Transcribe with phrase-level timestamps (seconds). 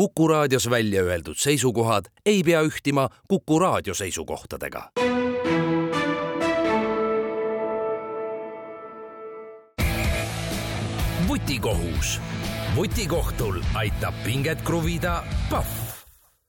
[0.00, 4.90] Kuku raadios välja öeldud seisukohad ei pea ühtima Kuku raadio seisukohtadega.
[11.28, 12.20] vutikohus.
[12.76, 15.90] vutikohtul aitab pinget kruvida Pahv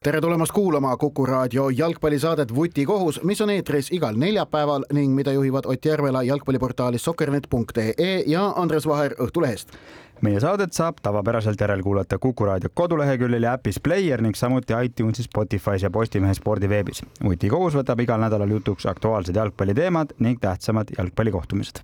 [0.04, 5.66] tere tulemast kuulama Kuku raadio jalgpallisaadet Vutikohus, mis on eetris igal neljapäeval ning mida juhivad
[5.66, 9.78] Ott Järvela jalgpalliportaalist sokkernet.ee ja Andres Vaher Õhtulehest.
[10.22, 15.84] Meie saadet saab tavapäraselt järelkuulata Kuku raadio koduleheküljel ja äpis Player ning samuti iTunesis, Spotify's
[15.84, 17.02] ja Postimehe spordiveebis.
[17.24, 21.82] vutikohus võtab igal nädalal jutuks aktuaalsed jalgpalliteemad ning tähtsamad jalgpallikohtumised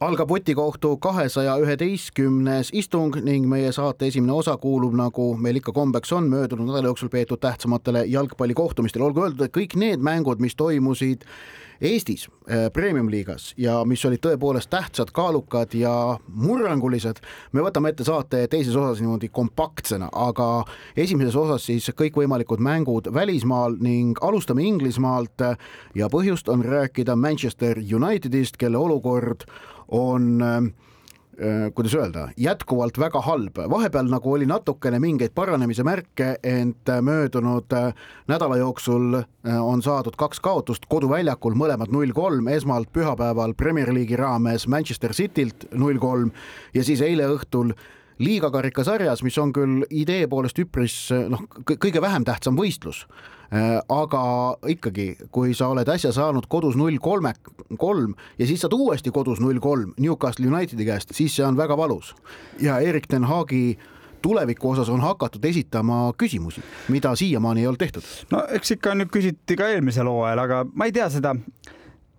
[0.00, 6.12] algab Vutikohtu kahesaja üheteistkümnes istung ning meie saate esimene osa kuulub, nagu meil ikka kombeks
[6.16, 9.04] on, möödunud nädala jooksul peetud tähtsamatele jalgpallikohtumistele.
[9.04, 11.28] olgu öeldud, et kõik need mängud, mis toimusid
[11.80, 17.22] Eestis äh, premium-liigas ja mis olid tõepoolest tähtsad, kaalukad ja murrangulised,
[17.56, 20.66] me võtame ette saate teises osas niimoodi kompaktsena, aga
[20.96, 25.46] esimeses osas siis kõikvõimalikud mängud välismaal ning alustame Inglismaalt.
[25.96, 29.48] Ja põhjust on rääkida Manchester Unitedist, kelle olukord
[29.88, 30.89] on äh,
[31.74, 37.72] kuidas öelda, jätkuvalt väga halb, vahepeal nagu oli natukene mingeid paranemise märke, ent äh, möödunud
[38.28, 39.22] nädala jooksul
[39.60, 40.84] on saadud kaks kaotust.
[40.88, 46.34] Koduväljakul, mõlemad null kolm, esmalt pühapäeval Premier League'i raames Manchester Citylt null kolm
[46.74, 47.72] ja siis eile õhtul
[48.20, 50.96] liigakarikasarjas, mis on küll idee poolest üpris
[51.32, 53.06] noh, kõige vähem tähtsam võistlus.
[53.50, 54.22] Äh, aga
[54.70, 57.32] ikkagi, kui sa oled äsja saanud kodus null kolme,
[57.82, 61.74] kolm ja siis saad uuesti kodus null kolm Newcastle Unitedi käest, siis see on väga
[61.80, 62.12] valus.
[62.62, 63.74] Ja Erik ten Haagi
[64.22, 68.06] tuleviku osas on hakatud esitama küsimusi, mida siiamaani ei olnud tehtud.
[68.30, 71.34] no eks ikka nüüd küsiti ka eelmisel hooajal, aga ma ei tea seda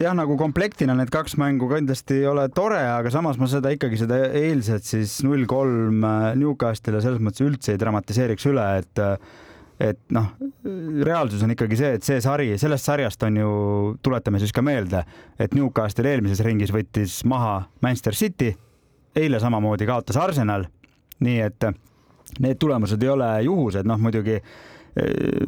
[0.02, 3.99] jah, nagu komplektina need kaks mängu kindlasti ei ole tore, aga samas ma seda ikkagi
[4.02, 6.03] seda eilset siis null kolm
[6.39, 9.03] Newcastle'ile selles mõttes üldse ei dramatiseeriks üle, et
[9.81, 10.27] et noh,
[11.02, 13.53] reaalsus on ikkagi see, et see sari, sellest sarjast on ju,
[14.05, 15.02] tuletame siis ka meelde,
[15.41, 18.51] et Newcastle eelmises ringis võttis maha Manchester City,
[19.17, 20.67] eile samamoodi kaotas Arsenal,
[21.25, 21.66] nii et
[22.45, 24.38] need tulemused ei ole juhused, noh muidugi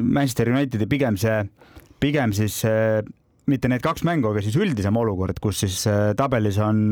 [0.00, 1.38] Manchester Unitedi pigem see,
[2.02, 3.04] pigem siis eh,
[3.50, 6.84] mitte need kaks mängu, aga siis üldisem olukord, kus siis eh, tabelis on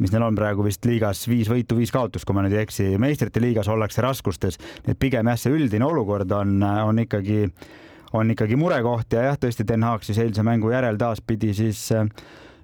[0.00, 2.94] mis neil on praegu vist liigas viis võitu, viis kaotust, kui ma nüüd ei eksi.
[3.00, 4.56] meistrite liigas ollakse raskustes,
[4.86, 7.42] et pigem jah, see üldine olukord on, on ikkagi,
[8.16, 11.82] on ikkagi murekoht ja jah, tõesti Den Haag siis eilse mängu järel taas pidi siis
[11.92, 12.08] äh,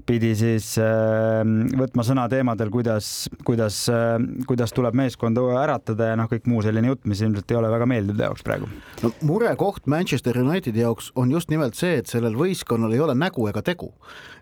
[0.07, 4.17] pidi siis ähm, võtma sõna teemadel, kuidas, kuidas, äh,
[4.49, 7.89] kuidas tuleb meeskonda äratada ja noh, kõik muu selline jutt, mis ilmselt ei ole väga
[7.91, 8.71] meeldiv jaoks praegu.
[9.03, 13.49] no murekoht Manchester Unitedi jaoks on just nimelt see, et sellel võistkonnal ei ole nägu
[13.51, 13.93] ega tegu.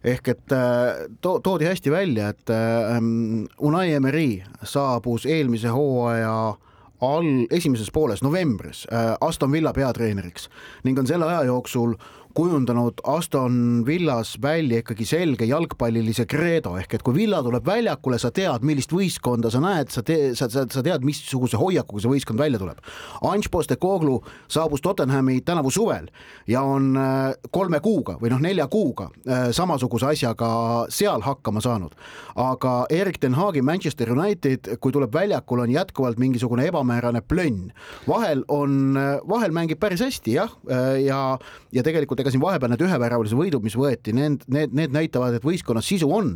[0.05, 6.57] ehk et äh, to toodi hästi välja, et ähm, Unai Emery saabus eelmise hooaja
[7.05, 10.49] all, esimeses pooles novembris äh, Aston Villa peatreeneriks
[10.85, 11.97] ning on selle aja jooksul
[12.35, 18.33] kujundanud Aston Villas välja ikkagi selge jalgpallilise kreedo ehk et kui Villa tuleb väljakule, sa
[18.35, 22.43] tead, millist võistkonda sa näed, sa te-, sa, sa, sa tead, missuguse hoiakuga see võistkond
[22.43, 22.81] välja tuleb.
[23.23, 26.09] Ange Postecoglou saabus Tottenhami tänavu suvel
[26.51, 30.51] ja on äh, kolme kuuga või noh, nelja kuuga äh, samasuguse asjaga
[30.91, 31.95] seal hakkama saanud.
[32.35, 37.71] aga Erik ten Hagi Manchester United, kui tuleb väljakule, on jätkuvalt mingisugune ebamäärane plönn.
[38.09, 40.51] vahel on, äh, vahel mängib päris hästi jah,
[40.99, 41.39] ja,
[41.73, 45.45] ja tegelikult ega siin vahepeal need üheväravalise võidud, mis võeti, need, need, need näitavad, et
[45.45, 46.35] võistkonnas sisu on,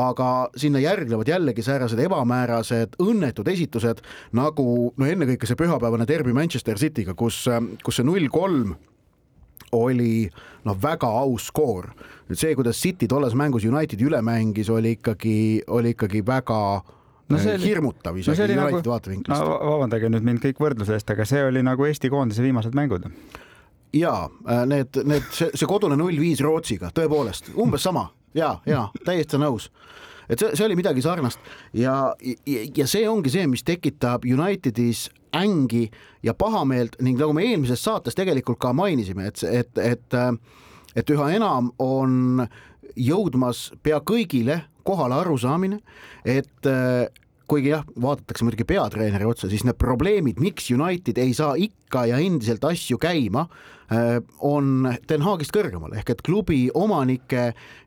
[0.00, 4.00] aga sinna järgnevad jällegi säärased ebamäärased õnnetud esitused
[4.36, 7.44] nagu no ennekõike see pühapäevane derbi Manchester City'ga, kus,
[7.84, 8.76] kus see null kolm
[9.76, 10.26] oli
[10.66, 11.90] noh, väga aus skoor.
[12.30, 16.60] nüüd see, kuidas City tolles mängus Unitedi üle mängis, oli ikkagi, oli ikkagi väga
[17.28, 19.42] no see oli, hirmutav isegi no Unitedi nagu, vaatevinklist.
[19.42, 23.10] no vabandage nüüd mind kõik võrdluse eest, aga see oli nagu Eesti koondise viimased mängud
[23.92, 28.08] ja äh, need, need, see, see kodune null viis Rootsiga, tõepoolest umbes sama.
[28.36, 29.70] Ja, ja täiesti nõus.
[30.28, 31.40] Et see, see oli midagi sarnast.
[31.72, 35.86] Ja, ja, ja see ongi see, mis tekitab Unitedis ängi
[36.22, 40.16] ja pahameelt ning nagu me eelmises saates tegelikult ka mainisime, et, et, et,
[40.96, 42.46] et üha enam on
[42.96, 45.80] jõudmas pea kõigile kohale arusaamine,
[46.24, 46.68] et
[47.50, 52.18] kuigi jah, vaadatakse muidugi peatreeneri otsa, siis need probleemid, miks United ei saa ikka ja
[52.22, 53.46] endiselt asju käima,
[53.94, 57.44] äh, on Den Haagist kõrgemal ehk et klubi omanike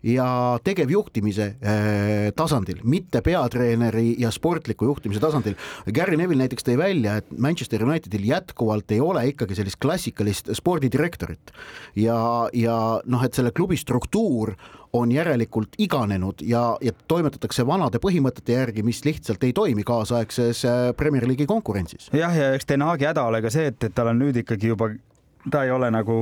[0.07, 0.29] ja
[0.63, 5.59] tegevjuhtimise äh, tasandil, mitte peatreeneri ja sportliku juhtimise tasandil.
[5.91, 11.51] Gary Neville näiteks tõi välja, et Manchester Unitedil jätkuvalt ei ole ikkagi sellist klassikalist spordidirektorit
[11.99, 12.19] ja,
[12.55, 14.55] ja noh, et selle klubi struktuur
[14.93, 20.79] on järelikult iganenud ja, ja toimetatakse vanade põhimõtete järgi, mis lihtsalt ei toimi kaasaegses äh,
[20.97, 22.09] Premier League'i konkurentsis.
[22.13, 24.73] jah, ja eks Den Haagi häda ole ka see, et, et tal on nüüd ikkagi
[24.73, 24.89] juba
[25.51, 26.15] ta ei ole nagu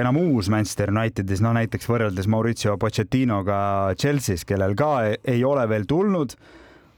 [0.00, 4.92] enam uus Manchester Unitedis, no näiteks võrreldes Mauricio Pochettinoga Chelsea's, kellel ka
[5.28, 6.36] ei ole veel tulnud.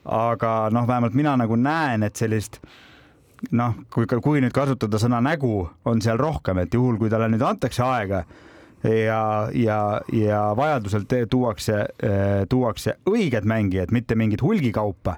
[0.05, 2.59] aga noh, vähemalt mina nagu näen, et sellist
[3.57, 7.43] noh, kui, kui nüüd kasutada sõna nägu, on seal rohkem, et juhul, kui talle nüüd
[7.43, 8.25] antakse aega
[8.85, 11.85] ja, ja, ja vajadusel tuuakse,
[12.49, 15.17] tuuakse õiged mängijad, mitte mingit hulgikaupa,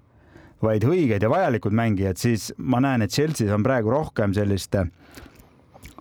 [0.62, 4.76] vaid õiged ja vajalikud mängijad, siis ma näen, et Chelsea's on praegu rohkem sellist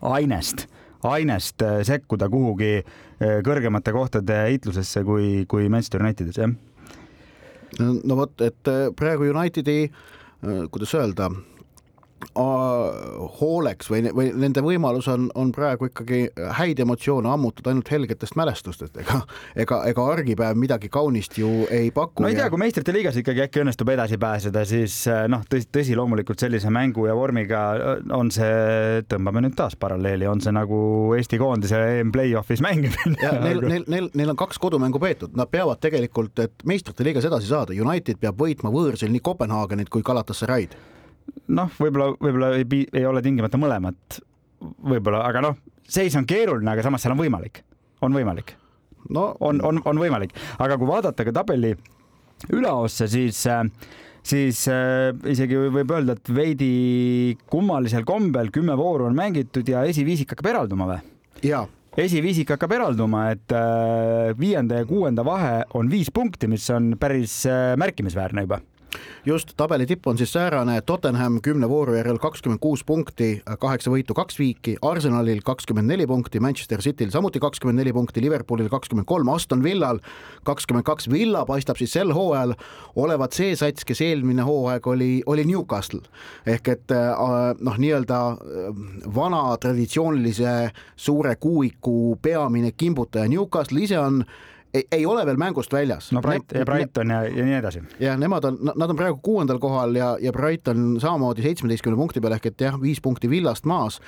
[0.02, 0.68] ainest,
[1.04, 2.80] ainest sekkuda kuhugi
[3.20, 6.54] kõrgemate kohtade heitlusesse kui, kui Manchester Unitedis, jah.
[7.80, 9.90] no vot, et praegu Unitedi,
[10.72, 11.32] kuidas öelda
[12.36, 16.26] hooleks või, või nende võimalus on, on praegu ikkagi
[16.58, 19.22] häid emotsioone ammutada ainult helgetest mälestustest, ega,
[19.56, 22.24] ega, ega argipäev midagi kaunist ju ei paku.
[22.24, 25.70] no ei tea, kui meistrite liigas ikkagi äkki õnnestub edasi pääseda, siis eh, noh, tõsi,
[25.72, 30.56] tõsi, loomulikult sellise mängu ja vormiga eh, on see, tõmbame nüüd taas paralleeli, on see
[30.56, 30.80] nagu
[31.16, 33.16] Eesti koondise EM-play-off'is mängimine.
[33.46, 37.50] Neil, neil, neil, neil on kaks kodumängu peetud, nad peavad tegelikult, et meistrite liigas edasi
[37.50, 40.76] saada, United peab võitma võõrsil nii Kopenhaagenit kui Galatasaray'd
[41.48, 44.20] noh, võib-olla, võib-olla ei, ei ole tingimata mõlemat,
[44.62, 47.62] võib-olla, aga noh, seis on keeruline, aga samas seal on võimalik,
[48.06, 48.56] on võimalik.
[49.14, 49.36] No..
[49.46, 51.76] on, on, on võimalik, aga kui vaadata ka tabeli
[52.50, 53.44] üleossa, siis
[54.26, 60.34] siis äh, isegi võib öelda, et veidi kummalisel kombel kümme vooru on mängitud ja esiviisik
[60.34, 61.02] hakkab eralduma või?
[61.46, 61.66] jaa.
[61.96, 67.44] Esiviisik hakkab eralduma, et äh, viienda ja kuuenda vahe on viis punkti, mis on päris
[67.48, 68.60] äh, märkimisväärne juba
[69.26, 74.16] just, tabeli tipp on siis säärane, Tottenham kümne vooru järel kakskümmend kuus punkti, kaheksa võitu,
[74.18, 79.30] kaks viiki, Arsenalil kakskümmend neli punkti, Manchester Cityl samuti kakskümmend neli punkti, Liverpoolil kakskümmend kolm,
[79.30, 80.00] Aston Villal
[80.44, 82.56] kakskümmend kaks, Villa paistab siis sel hooajal
[82.96, 86.02] olevat see sats, kes eelmine hooaeg oli, oli Newcastle.
[86.46, 87.14] Ehk et äh,
[87.60, 88.82] noh, nii-öelda äh,
[89.16, 90.58] vana traditsioonilise
[90.96, 94.24] suure kuuiku peamine kimbutaja, Newcastle ise on
[94.76, 96.12] ei, ei ole veel mängust väljas.
[96.16, 97.84] no Bright ne, ja Brighton ja, ja nii edasi.
[98.00, 102.38] ja nemad on, nad on praegu kuuendal kohal ja, ja Brighton samamoodi seitsmeteistkümne punkti peal
[102.38, 104.02] ehk et jah, viis punkti villast maas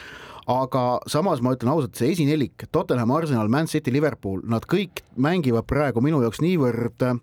[0.48, 5.68] aga samas ma ütlen ausalt, see esinelik, Tottenham, Arsenal, Man City, Liverpool, nad kõik mängivad
[5.68, 7.20] praegu minu jaoks niivõrd äh,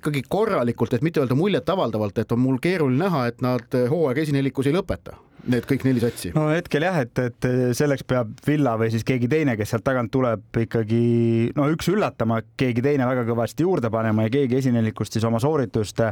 [0.00, 4.68] ikkagi korralikult, et mitte öelda muljetavaldavalt, et on mul keeruline näha, et nad hooaega esinelikus
[4.68, 6.32] ei lõpeta need kõik neli satsi?
[6.34, 7.48] no hetkel jah, et, et
[7.78, 12.40] selleks peab Villa või siis keegi teine, kes sealt tagant tuleb, ikkagi no üks üllatama,
[12.58, 16.02] keegi teine väga kõvasti juurde panema ja keegi esinelikust siis oma sooritust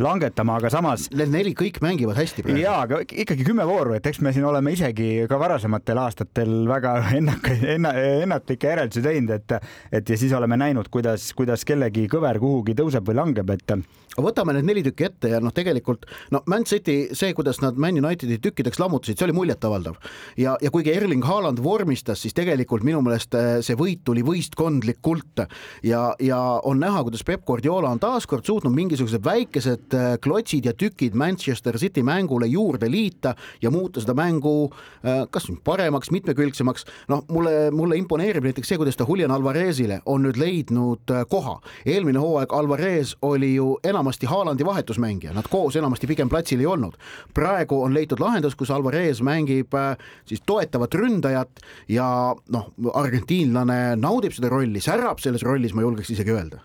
[0.00, 1.06] langetama, aga samas.
[1.12, 2.62] Need neli kõik mängivad hästi praegu.
[2.62, 6.94] jaa, aga ikkagi kümme vooru, et eks me siin oleme isegi ka varasematel aastatel väga
[7.18, 7.94] ennakaid, enna,
[8.24, 9.56] ennatlikke järeldusi teinud, et,
[10.00, 13.76] et ja siis oleme näinud, kuidas, kuidas kellegi kõver kuhugi tõuseb või langeb, et
[14.20, 17.98] võtame need neli tükki ette ja noh, tegelikult no Man City, see, kuidas nad Man
[18.00, 19.96] Unitedi tükkideks lammutasid, see oli muljetavaldav.
[20.36, 25.44] ja, ja kuigi Erling Haaland vormistas, siis tegelikult minu meelest äh, see võit tuli võistkondlikult
[25.86, 30.74] ja, ja on näha, kuidas Peep Guardiola on taaskord suutnud mingisugused väikesed äh, klotsid ja
[30.74, 36.84] tükid Manchester City mängule juurde liita ja muuta seda mängu äh, kas paremaks, mitmekülgsemaks.
[37.08, 41.60] noh, mulle, mulle imponeerib näiteks see, kuidas ta Julian Alvarezile on nüüd leidnud koha.
[41.86, 46.66] eelmine hooaeg Alvarez oli ju enam enamasti Haalandi vahetusmängija, nad koos enamasti pigem platsil ei
[46.66, 46.94] olnud.
[47.34, 49.92] praegu on leitud lahendus, kus Alvarez mängib äh,
[50.28, 51.62] siis toetavat ründajat
[51.92, 52.08] ja
[52.54, 56.62] noh, argentiinlane naudib seda rolli, särab selles rollis, ma julgeks isegi öelda.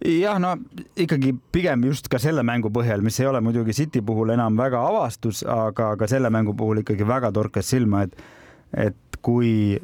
[0.00, 0.54] Jah, no
[0.96, 4.80] ikkagi pigem just ka selle mängu põhjal, mis ei ole muidugi City puhul enam väga
[4.80, 8.16] avastus, aga ka selle mängu puhul ikkagi väga torkas silma, et
[8.70, 9.76] et kui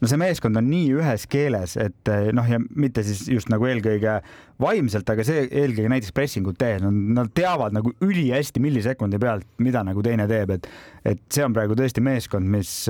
[0.00, 3.66] no see meeskond on nii ühes keeles, et eh, noh, ja mitte siis just nagu
[3.68, 4.18] eelkõige
[4.62, 10.04] vaimselt, aga see eelkõige näiteks pressingut tehes, nad teavad nagu ülihästi millisekundi pealt, mida nagu
[10.04, 10.70] teine teeb, et
[11.06, 12.86] et see on praegu tõesti meeskond, mis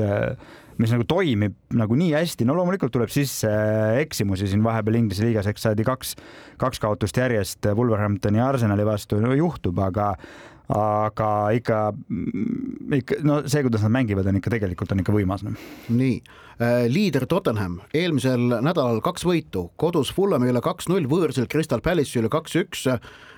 [0.77, 3.49] mis nagu toimib nagu nii hästi, no loomulikult tuleb sisse
[4.03, 6.13] eksimusi siin vahepeal Inglise liigas, eks saadi kaks,
[6.61, 10.13] kaks kaotust järjest Wolverhamptoni ja Arsenali vastu no, juhtub, aga
[10.73, 11.81] aga ikka,
[12.99, 15.55] ikka no see, kuidas nad mängivad, on ikka tegelikult on ikka võimas no..
[15.95, 16.19] nii,
[16.59, 22.87] liider Tottenham, eelmisel nädalal kaks võitu, kodus Fulhami üle kaks-null, võõrsil Crystal Palace'i üle kaks-üks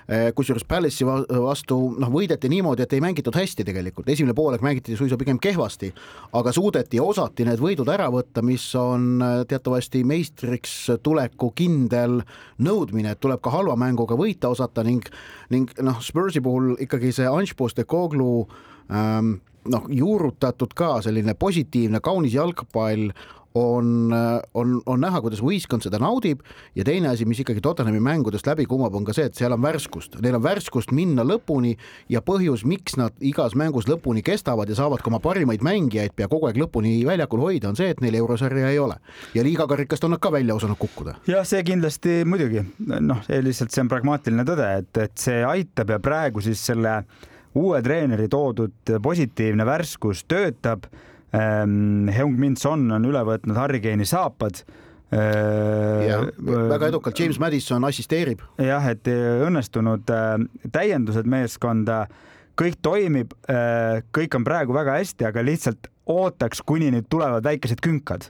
[0.09, 4.95] Eh, kusjuures Palace'i vastu noh, võideti niimoodi, et ei mängitud hästi tegelikult, esimene poolek mängiti
[4.97, 5.91] suisa pigem kehvasti,
[6.33, 10.73] aga suudeti, osati need võidud ära võtta, mis on eh, teatavasti meistriks
[11.05, 12.23] tuleku kindel
[12.57, 15.05] nõudmine, et tuleb ka halva mänguga võita osata ning
[15.53, 18.47] ning noh, Spursi puhul ikkagi see Ange Postecoglou
[18.89, 19.35] ähm,
[19.67, 23.11] noh, juurutatud ka selline positiivne, kaunis jalgpall
[23.53, 24.13] on,
[24.53, 26.43] on, on näha, kuidas võistkond seda naudib.
[26.77, 29.63] Ja teine asi, mis ikkagi Tottenhami mängudest läbi kumab, on ka see, et seal on
[29.63, 31.75] värskust, neil on värskust minna lõpuni
[32.11, 36.29] ja põhjus, miks nad igas mängus lõpuni kestavad ja saavad ka oma parimaid mängijaid pea
[36.31, 38.99] kogu aeg lõpuni väljakul hoida, on see, et neil eurosarja ei ole.
[39.33, 41.17] Ja liigakarikast on nad ka välja osanud kukkuda.
[41.27, 42.63] jah, see kindlasti muidugi.
[42.85, 47.01] Noh, lihtsalt see on pragmaatiline tõde, et, et see aitab ja praegu siis selle
[47.59, 50.87] uue treeneri toodud positiivne värskus töötab.
[51.35, 54.63] Ehm, Heung-Min Son on üle võtnud Harry-Kane'i saapad.
[55.13, 56.19] Ehm, ja,
[56.71, 58.41] väga edukalt, James Madison assisteerib.
[58.57, 60.35] jah, et õnnestunud äh,
[60.71, 62.03] täiendused meeskonda,
[62.59, 67.81] kõik toimib, äh, kõik on praegu väga hästi, aga lihtsalt ootaks, kuni nüüd tulevad väikesed
[67.85, 68.29] künkad.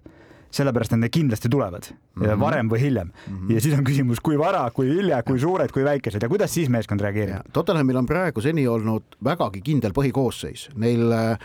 [0.49, 2.39] Sellepärast et need kindlasti tulevad mm -hmm.
[2.39, 3.35] varem või hiljem mm.
[3.35, 3.53] -hmm.
[3.53, 6.69] ja siis on küsimus, kui vara, kui hilja, kui suured, kui väikesed ja kuidas siis
[6.69, 7.49] meeskond reageerib.
[7.53, 11.37] Tottenhamil on praegu seni olnud vägagi kindel põhikoosseis, neil äh,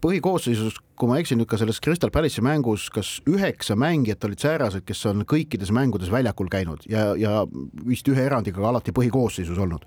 [0.00, 4.84] põhikoosseisus kui ma eksin nüüd ka selles Crystal Palace'i mängus, kas üheksa mängijat olid säärased,
[4.86, 7.42] kes on kõikides mängudes väljakul käinud ja, ja
[7.88, 9.86] vist ühe erandiga alati põhikoosseisus olnud.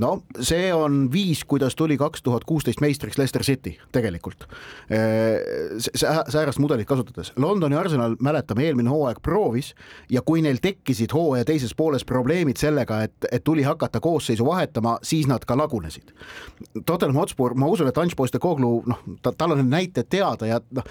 [0.00, 4.46] no see on viis, kuidas tuli kaks tuhat kuusteist meistriks Leicester City tegelikult.
[4.88, 7.32] säärast mudelit kasutades.
[7.36, 9.72] Londoni Arsenal, mäletame, eelmine hooaeg proovis
[10.10, 14.98] ja kui neil tekkisid hooaja teises pooles probleemid sellega, et, et tuli hakata koosseisu vahetama,
[15.02, 16.12] siis nad ka lagunesid.
[16.86, 20.86] Tottenham Hotspur, ma usun, et Ange Postecoglou, noh, tal on need näited teada ja noh,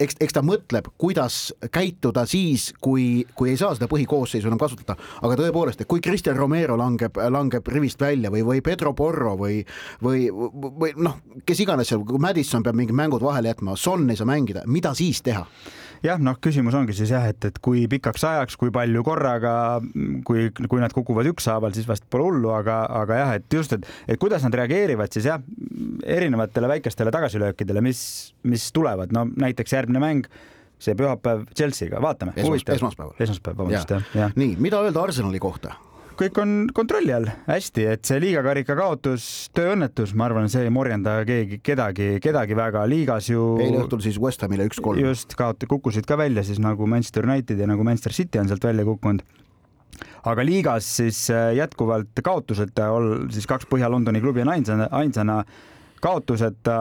[0.00, 4.98] eks, eks ta mõtleb, kuidas käituda siis, kui, kui ei saa seda põhikoosseisu enam kasutada,
[5.22, 9.62] aga tõepoolest, et kui Kristjan Romero langeb, langeb rivist välja või, või Pedro Porro või,
[10.02, 14.18] või, või noh, kes iganes seal, kui Madison peab mingid mängud vahele jätma, Son ei
[14.18, 15.46] saa mängida, mida siis teha?
[16.04, 19.54] Jah, noh, küsimus ongi siis jah, et, et kui pikaks ajaks, kui palju korraga,
[20.26, 23.86] kui, kui nad kukuvad ükshaaval, siis vast pole hullu, aga, aga jah, et just, et,
[24.08, 25.42] et kuidas nad reageerivad siis jah,
[26.02, 28.02] erinevatele väikestele tagasilöökidele, mis,
[28.48, 30.28] mis tulevad, no näiteks järgmine mäng
[30.82, 32.34] see pühapäev Chelsea'ga, vaatame.
[32.36, 33.14] esmaspäeval.
[33.22, 34.30] esmaspäev, vabandust, jah ja..
[34.34, 35.76] nii, mida öelda Arsenali kohta?
[36.18, 39.26] Kõik on kontrolli all, hästi, et see liigakarika kaotus,
[39.56, 43.44] tööõnnetus, ma arvan, see ei morjenda keegi, kedagi, kedagi väga liigas ju.
[43.62, 45.02] eile õhtul siis West Hamile üks-kolm.
[45.02, 48.64] just, kaot-, kukkusid ka välja siis nagu Manchester United ja nagu Manchester City on sealt
[48.64, 49.24] välja kukkunud
[50.28, 52.88] aga liigas siis äh, jätkuvalt kaotuseta,
[53.32, 55.42] siis kaks Põhja-Londoni klubi on ainsana, ainsana
[56.02, 56.76] kaotuseta,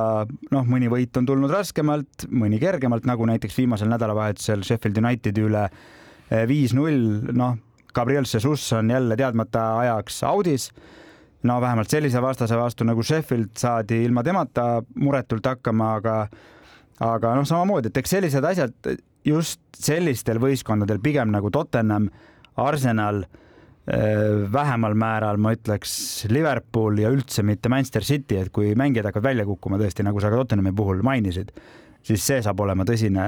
[0.52, 5.68] noh, mõni võit on tulnud raskemalt, mõni kergemalt, nagu näiteks viimasel nädalavahetusel Sheffield Unitedi üle
[5.68, 7.60] äh, viis-null, noh
[7.94, 10.72] Gabriel Jesus on jälle teadmata ajaks audis.
[11.44, 16.28] no vähemalt sellise vastase vastu nagu Sheffield saadi ilma temata muretult hakkama, aga
[17.02, 18.92] aga noh, samamoodi, et eks sellised asjad
[19.26, 22.10] just sellistel võistkondadel pigem nagu Tottenham,
[22.62, 23.24] Arsenal,
[23.88, 29.32] eh, vähemal määral ma ütleks Liverpool ja üldse mitte Manchester City, et kui mängijad hakkavad
[29.32, 31.52] välja kukkuma tõesti, nagu sa ka Tottenhami puhul mainisid,
[32.06, 33.28] siis see saab olema tõsine,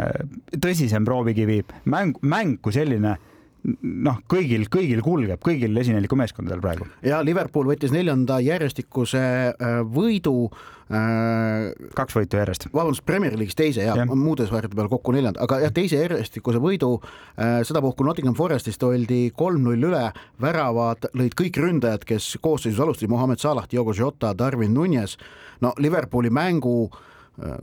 [0.53, 1.63] tõsisem proovikivi.
[1.85, 3.17] mäng, mäng kui selline
[3.63, 6.87] noh, kõigil, kõigil kulgeb, kõigil esineliku meeskondadel praegu.
[7.05, 10.49] ja Liverpool võttis neljanda järjestikuse äh, võidu
[10.91, 11.71] äh,.
[11.95, 12.67] kaks võitu järjest.
[12.73, 14.07] vabandust, Premier League'is teise ja, ja.
[14.09, 19.29] muudes variantide peal kokku neljanda, aga jah, teise järjestikuse võidu äh, sedapuhku Nottingham Forestist oldi
[19.35, 20.03] kolm-null üle,
[20.43, 25.17] väravad lõid kõik ründajad, kes koosseisus alustasid, Mohamed Salah, Diogo Jota, Darwin Nunez.
[25.61, 27.09] no Liverpooli mängu Äh,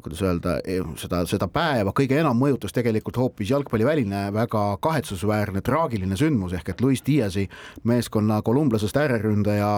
[0.03, 6.19] kuidas öelda, e, seda, seda päeva kõige enam mõjutas tegelikult hoopis jalgpalliväline väga kahetsusväärne traagiline
[6.19, 7.47] sündmus ehk et Luis Diaz'i
[7.87, 9.71] meeskonna kolumblasest ääreründaja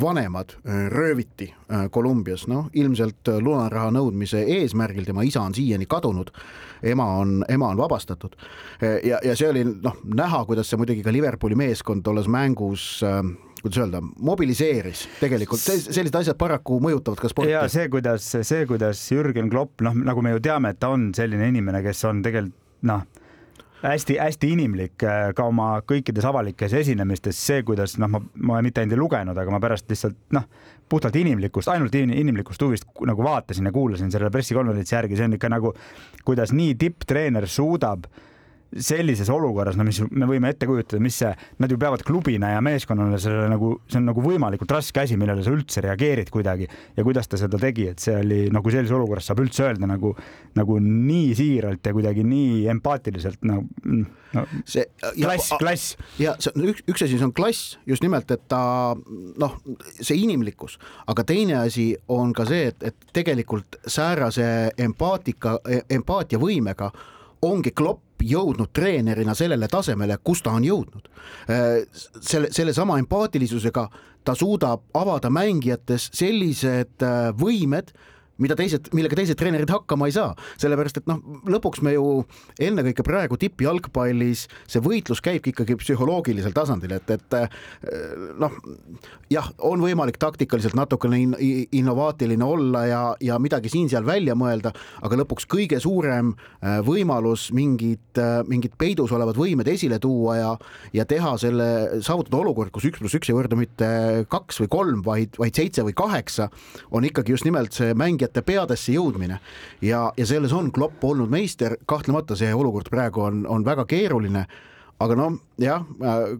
[0.00, 6.30] vanemad äh, rööviti äh, Kolumbias, noh ilmselt lunaraha nõudmise eesmärgil, tema isa on siiani kadunud,
[6.84, 8.36] ema on, ema on vabastatud.
[8.80, 13.22] Ja, ja see oli noh, näha, kuidas see muidugi ka Liverpooli meeskond tolles mängus äh,
[13.62, 17.52] kuidas öelda, mobiliseeris tegelikult, sellised asjad paraku mõjutavad ka sporti.
[17.52, 21.10] ja see, kuidas, see, kuidas Jürgen Klopp, noh, nagu me ju teame, et ta on
[21.16, 22.56] selline inimene, kes on tegelikult
[22.88, 23.02] noh,
[23.82, 28.96] hästi-hästi inimlik äh, ka oma kõikides avalikes esinemistes, see, kuidas noh, ma, ma mitte ainult
[28.96, 30.48] ei lugenud, aga ma pärast lihtsalt noh,
[30.90, 35.52] puhtalt inimlikust, ainult inimlikust huvist nagu vaatasin ja kuulasin selle pressikonverentsi järgi, see on ikka
[35.52, 35.74] nagu,
[36.26, 38.08] kuidas nii tipptreener suudab
[38.76, 41.30] sellises olukorras, no mis me võime ette kujutada, mis see,
[41.62, 45.44] nad ju peavad klubina ja meeskonnale sellele nagu, see on nagu võimalikult raske asi, millele
[45.44, 46.68] sa üldse reageerid kuidagi.
[46.96, 50.12] Ja kuidas ta seda tegi, et see oli nagu sellises olukorras saab üldse öelda nagu,
[50.58, 53.64] nagu nii siiralt ja kuidagi nii empaatiliselt nagu
[54.36, 55.96] no, see klass, klass.
[56.20, 58.60] ja see on üks, üks asi, see on klass just nimelt, et ta
[58.94, 59.54] noh,
[59.96, 60.76] see inimlikkus,
[61.08, 65.58] aga teine asi on ka see, et, et tegelikult säärase empaatika,
[65.98, 66.92] empaatiavõimega
[67.48, 71.08] ongi Klopp jõudnud treenerina sellele tasemele, kus ta on jõudnud.
[72.20, 73.88] selle, sellesama empaatilisusega
[74.24, 77.04] ta suudab avada mängijates sellised
[77.38, 77.92] võimed,
[78.42, 82.04] mida teised, millega teised treenerid hakkama ei saa, sellepärast et noh, lõpuks me ju
[82.62, 87.58] ennekõike praegu tippjalgpallis see võitlus käibki ikkagi psühholoogilisel tasandil, et, et eh,
[88.38, 88.54] noh,
[89.32, 91.34] jah, on võimalik taktikaliselt natukene in,
[91.74, 98.06] innovaatiline olla ja, ja midagi siin-seal välja mõelda, aga lõpuks kõige suurem eh, võimalus mingid,
[98.20, 100.54] eh, mingid peidus olevad võimed esile tuua ja,
[100.94, 101.68] ja teha selle,
[102.06, 103.90] saavutada olukord, kus üks pluss üks ei võrdu mitte
[104.30, 106.48] kaks või kolm, vaid, vaid seitse või kaheksa,
[106.94, 109.40] on ikkagi just nimelt see mängija mängijate peadesse jõudmine.
[109.82, 114.46] Ja, ja selles on Klopp olnud meister, kahtlemata see olukord praegu on, on väga keeruline.
[115.00, 115.84] Aga noh, jah,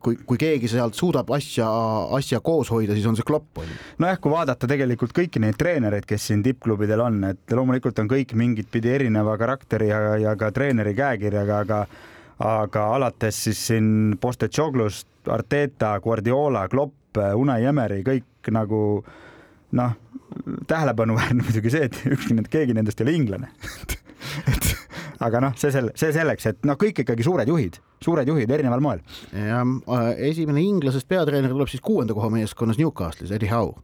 [0.03, 1.69] kui, kui keegi sealt suudab asja,
[2.11, 3.77] asja koos hoida, siis on see klopp on ju.
[4.03, 8.35] nojah, kui vaadata tegelikult kõiki neid treenereid, kes siin tippklubidel on, et loomulikult on kõik
[8.35, 11.81] mingit pidi erineva karakteri ja, ja ka treeneri käekirjaga, aga
[12.39, 18.83] aga alates siis siin Postecoglust, Arteta, Guardiola, Klopp, Unai Emeri, kõik nagu
[19.77, 19.97] noh
[20.67, 23.51] tähelepanuväärne muidugi see, et ükski keegi nendest ei ole inglane.
[24.51, 24.67] Et
[25.25, 28.83] aga noh, see selle, see selleks, et noh, kõik ikkagi suured juhid, suured juhid erineval
[28.85, 29.03] moel.
[29.33, 33.75] ja äh, esimene inglasest peatreener tuleb siis kuuenda koha meeskonnas Newcastle'is, Eddie Howe.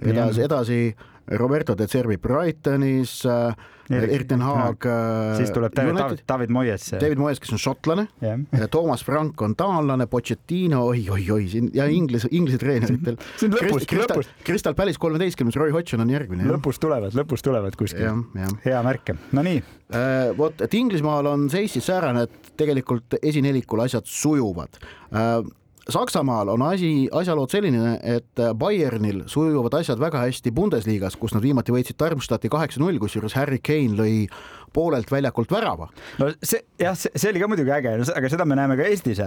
[0.00, 0.80] edasi, edasi
[1.26, 3.54] Roberto De Zerbi Brightonis äh,,
[3.92, 5.36] Erik ten Haag äh,.
[5.36, 6.86] siis tuleb David, David Moyes.
[7.00, 8.66] David Moyes, kes on šotlane yeah..
[8.70, 13.18] Toomas Frank on taanlane, Pochettino oi, oi, oi siin ja inglise, inglise treeneritel.
[14.46, 16.46] Crystal Palace kolmeteistkümnes, Roy Hodgson on järgmine.
[16.48, 18.24] lõpus tulevad, lõpus tulevad kuskil.
[18.64, 20.32] hea märk, no nii äh,.
[20.38, 23.18] vot, et Inglismaal on seis siis säärane, et tegelikult
[23.52, 24.80] esinelikul asjad sujuvad
[25.12, 25.42] äh,
[25.88, 31.74] Saksamaal on asi, asjalood selline, et Bayernil sujuvad asjad väga hästi Bundesligas, kus nad viimati
[31.74, 34.28] võitsid Darmstadti kaheksa-null, kusjuures Harry Kane lõi
[34.72, 35.88] poolelt väljakult värava.
[36.22, 39.24] no see jah, see oli ka muidugi äge, aga seda me näeme ka Eestis,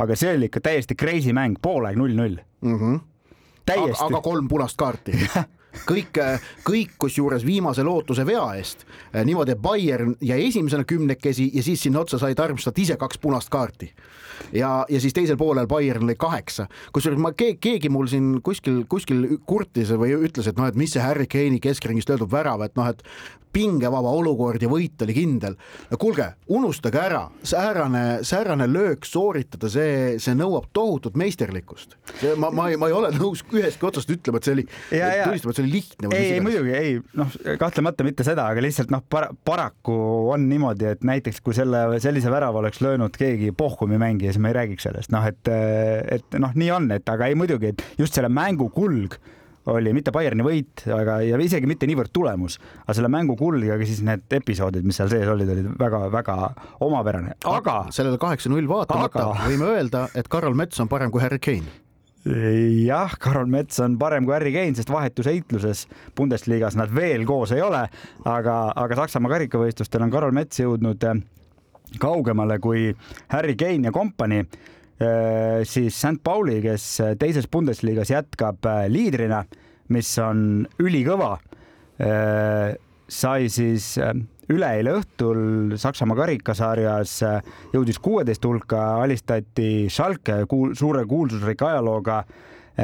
[0.00, 2.80] aga see oli ikka täiesti crazy mäng, poolaeg null-null mm.
[2.80, 2.98] -hmm.
[3.68, 4.04] täiesti.
[4.08, 5.12] aga kolm punast kaarti
[5.88, 6.18] kõik,
[6.64, 8.86] kõik kusjuures viimase lootuse vea eest.
[9.24, 13.48] niimoodi, et Bayern jäi esimesena kümnekesi ja siis sinna otsa sai Darmstadt ise kaks punast
[13.48, 13.92] kaarti
[14.52, 19.24] ja, ja siis teisel poolel Bayern lõi kaheksa, kusjuures ma keegi, mul siin kuskil, kuskil
[19.48, 22.88] kurtis või ütles, et noh, et mis see Harry Kane'i keskringist löödud värav, et noh,
[22.90, 23.04] et
[23.52, 25.56] pingevaba olukord ja võit oli kindel.
[25.90, 31.96] no kuulge, unustage ära, säärane, säärane löök sooritada, see, see nõuab tohutut meisterlikkust.
[32.36, 35.60] ma, ma ei, ma ei ole nõus ühestki otsast ütlema, et see oli, tunnistama, et
[35.60, 36.12] see oli lihtne.
[36.16, 39.96] ei, ei muidugi ei, noh, kahtlemata mitte seda, aga lihtsalt noh para, paraku
[40.34, 44.52] on niimoodi, et näiteks kui selle, sellise värava oleks löönud keegi Pohhumi mängija, siis me
[44.52, 45.50] ei räägiks sellest, noh, et,
[46.18, 49.18] et noh, nii on, et aga ei muidugi, et just selle mängu kulg
[49.68, 53.76] oli mitte Bayerni võit, aga ja isegi mitte niivõrd tulemus, aga selle mängu kulg ja
[53.82, 56.38] siis need episoodid, mis seal sees olid, olid väga-väga
[56.84, 57.82] omapärane, aga.
[57.94, 59.44] sellele kaheksa-null vaatamata aga...
[59.48, 61.68] võime öelda, et Karol Mets on parem kui Harry Kane
[62.28, 65.86] jah, Karol Mets on parem kui Harry Kane, sest vahetusheitluses
[66.16, 67.84] Bundesligas nad veel koos ei ole,
[68.28, 71.04] aga, aga Saksamaa karikavõistlustel on Karol Mets jõudnud
[71.98, 72.90] kaugemale kui
[73.32, 74.44] Harry Kane ja kompanii
[74.98, 76.84] Äh, siis St Pauli, kes
[77.20, 79.44] teises Bundesligas jätkab äh, liidrina,
[79.94, 80.40] mis on
[80.82, 81.36] ülikõva,
[82.02, 82.72] äh,
[83.06, 83.92] sai siis
[84.50, 87.14] üleeile õhtul Saksamaa karikasarjas
[87.72, 92.18] jõudis kuueteist hulka, alistati Schalke kuul, suure kuulsusrikka ajalooga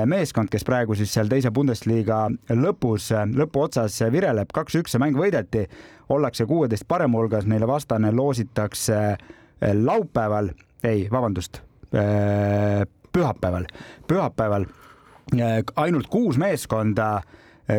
[0.07, 5.67] meeskond, kes praegu siis seal teise Bundesliga lõpus, lõpuotsas vireleb, kaks-üks see mäng võideti,
[6.11, 9.01] ollakse kuueteist parema hulgas, neile vastane loositakse
[9.61, 10.51] laupäeval,
[10.85, 11.63] ei, vabandust
[13.15, 13.69] pühapäeval,
[14.11, 14.67] pühapäeval
[15.77, 17.23] ainult kuus meeskonda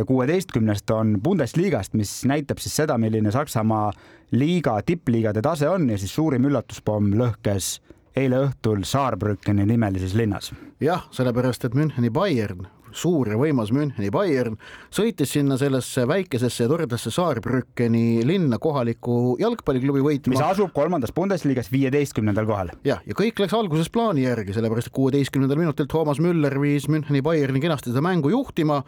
[0.07, 3.91] kuueteistkümnest on Bundesliga-st, mis näitab siis seda, milline Saksamaa
[4.31, 7.75] liiga, tippliigade tase on ja siis suurim üllatuspomm lõhkes
[8.15, 10.53] eile õhtul Saarbrückeni nimelises linnas.
[10.79, 14.57] jah, sellepärast et Müncheni Bayern suur ja võimas Müncheni Bayern,
[14.93, 20.35] sõitis sinna sellesse väikesesse ja toredasse Saarbrückeni linna kohaliku jalgpalliklubi võitma.
[20.35, 22.71] mis asub kolmandas Bundesligas viieteistkümnendal kohal.
[22.87, 27.21] jah, ja kõik läks alguses plaani järgi, sellepärast et kuueteistkümnendal minutil Toomas Müller viis Müncheni
[27.21, 28.81] Bayerni kenasti seda mängu juhtima,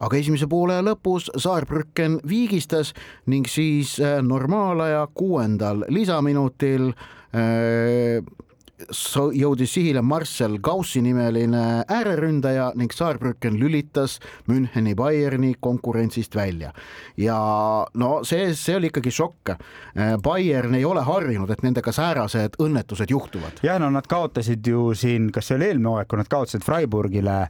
[0.00, 2.94] aga esimese poole lõpus Saarbrücken viigistas
[3.26, 6.92] ning siis äh, normaalaja kuuendal lisaminutil
[7.34, 8.22] äh,
[9.34, 16.72] jõudis sihile Marcel Gaussi nimeline ääreründaja ning Saarbrücken lülitas Müncheni Bayerni konkurentsist välja.
[17.16, 17.38] ja
[17.94, 19.54] no see, see oli ikkagi šokk.
[20.22, 23.62] Bayern ei ole harjunud, et nendega säärased õnnetused juhtuvad.
[23.62, 27.40] jah, no nad kaotasid ju siin, kas see oli eelmine hooaeg, kui nad kaotasid Freiburgile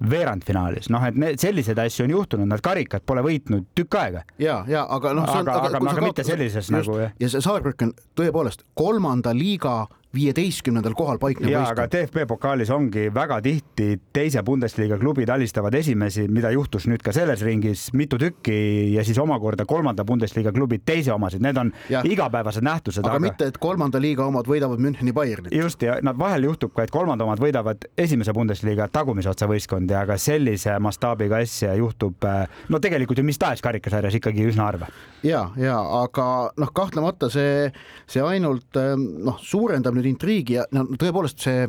[0.00, 4.22] veerandfinaalis, noh, et need selliseid asju on juhtunud, nad karikat pole võitnud tükk aega.
[4.40, 5.28] ja, ja aga noh.
[5.28, 7.12] aga, aga, aga, aga mitte sellises just, nagu jah.
[7.20, 9.82] ja see Saarbrücken tõepoolest kolmanda liiga
[10.14, 11.70] viieteistkümnendal kohal paiknev võistkond.
[11.70, 17.14] aga DFB pokaalis ongi väga tihti teise Bundesliga klubid alistavad esimesi, mida juhtus nüüd ka
[17.14, 18.56] selles ringis mitu tükki
[18.94, 22.02] ja siis omakorda kolmanda Bundesliga klubid teise omasid, need on ja.
[22.04, 23.06] igapäevased nähtused.
[23.06, 25.54] aga mitte, et kolmanda liiga omad võidavad Müncheni Bayernit.
[25.54, 29.94] just ja nad vahel juhtub ka, et kolmanda omad võidavad esimese Bundesliga tagumise otsa võistkondi,
[29.94, 32.26] aga sellise mastaabiga asja juhtub
[32.68, 34.90] no tegelikult ju mis tahes karikasarjas ikkagi üsna harva.
[35.22, 36.26] ja, ja aga
[36.58, 37.70] noh, kahtlemata see,
[38.10, 41.68] see ainult noh, suurendab nüüd intriigi ja no tõepoolest see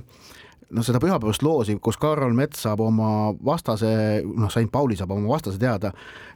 [0.72, 3.90] noh, seda pühapäevast loosi, kus Karol Mets saab oma vastase,
[4.26, 5.92] noh, Saint Pauli saab oma vastase teada,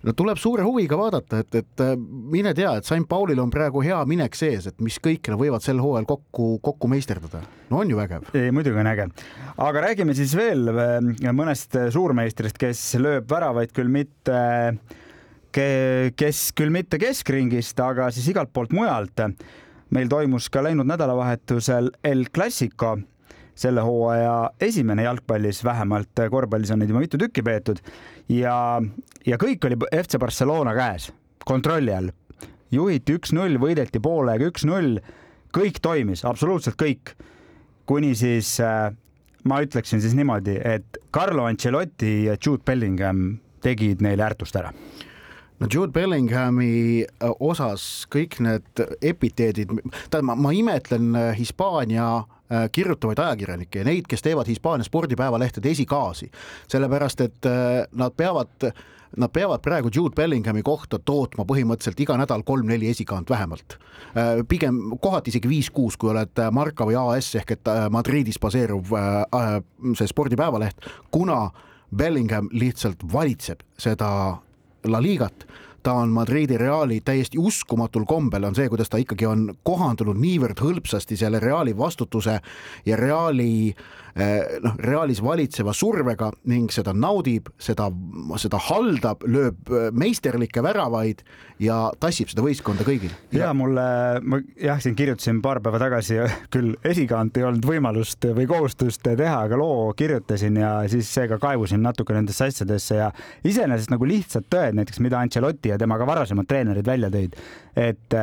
[0.05, 4.01] no tuleb suure huviga vaadata, et, et mine tea, et Saint Paulil on praegu hea
[4.09, 7.43] minek sees, et mis kõik nad võivad sel hooajal kokku, kokku meisterdada.
[7.71, 8.29] no on ju vägev.
[8.51, 9.09] muidugi on äge.
[9.69, 14.39] aga räägime siis veel äh, mõnest suurmeistrist, kes lööb väravaid küll mitte,
[15.55, 19.23] kes küll mitte keskringist, aga siis igalt poolt mujalt
[19.95, 22.95] meil toimus ka läinud nädalavahetusel El Clasico,
[23.55, 27.79] selle hooaja esimene jalgpallis, vähemalt korvpallis on neid juba mitu tükki peetud
[28.31, 28.57] ja,
[29.25, 31.11] ja kõik oli FC Barcelona käes,
[31.47, 32.11] kontrolli all.
[32.71, 34.99] juhiti üks-null, võideti poolega üks-null,
[35.55, 37.15] kõik toimis, absoluutselt kõik.
[37.85, 38.91] kuni siis äh,
[39.43, 44.73] ma ütleksin siis niimoodi, et Carlo Ancelotti ja Jude Bellingham tegid neile ärtust ära
[45.59, 49.71] no Jude Bellinghami äh, osas kõik need epiteedid,
[50.09, 55.71] tähendab, ma, ma imetlen äh, Hispaania äh, kirjutavaid ajakirjanikke ja neid, kes teevad Hispaania spordipäevalehtede
[55.71, 56.29] esikaasi,
[56.71, 57.53] sellepärast et
[57.91, 58.73] nad peavad
[59.15, 63.77] Nad peavad praegu Jude Bellinghami kohta tootma põhimõtteliselt iga nädal kolm-neli esikaant vähemalt.
[64.49, 68.91] pigem kohati isegi viis-kuus, kui oled Marca või AS ehk et Madridis baseeruv
[69.95, 71.47] see spordipäevaleht, kuna
[71.95, 74.09] Bellingham lihtsalt valitseb seda
[74.87, 75.45] La Ligat,
[75.83, 80.61] ta on Madridi Reali täiesti uskumatul kombel on see, kuidas ta ikkagi on kohandunud niivõrd
[80.61, 82.39] hõlpsasti selle Reali vastutuse
[82.85, 83.75] ja Reali
[84.63, 87.89] noh, Realis valitseva survega ning seda naudib, seda,
[88.39, 91.23] seda haldab, lööb eh, meisterlikke väravaid
[91.59, 93.11] ja tassib seda võistkonda kõigil.
[93.35, 93.83] ja mulle,
[94.23, 96.21] ma jah, siin kirjutasin paar päeva tagasi,
[96.53, 101.83] küll esikaant ei olnud võimalust või kohustust teha, aga loo kirjutasin ja siis seega kaevusin
[101.83, 103.11] natuke nendesse asjadesse ja
[103.43, 107.35] iseenesest nagu lihtsad tõed, näiteks mida Ancelotti ja tema ka varasemad treenerid välja tõid,
[107.75, 108.19] et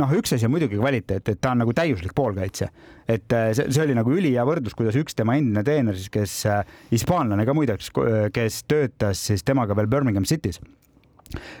[0.00, 2.68] noh, üks asi on muidugi kvaliteet, et ta on nagu täiuslik poolkaitse,
[3.06, 6.36] et eh, see, see oli nagu ülihea võrdlus, kuidas üks tema endine treener siis, kes
[6.50, 7.92] eh, hispaanlane ka muideks,
[8.32, 10.60] kes töötas siis temaga veel Birmingham City's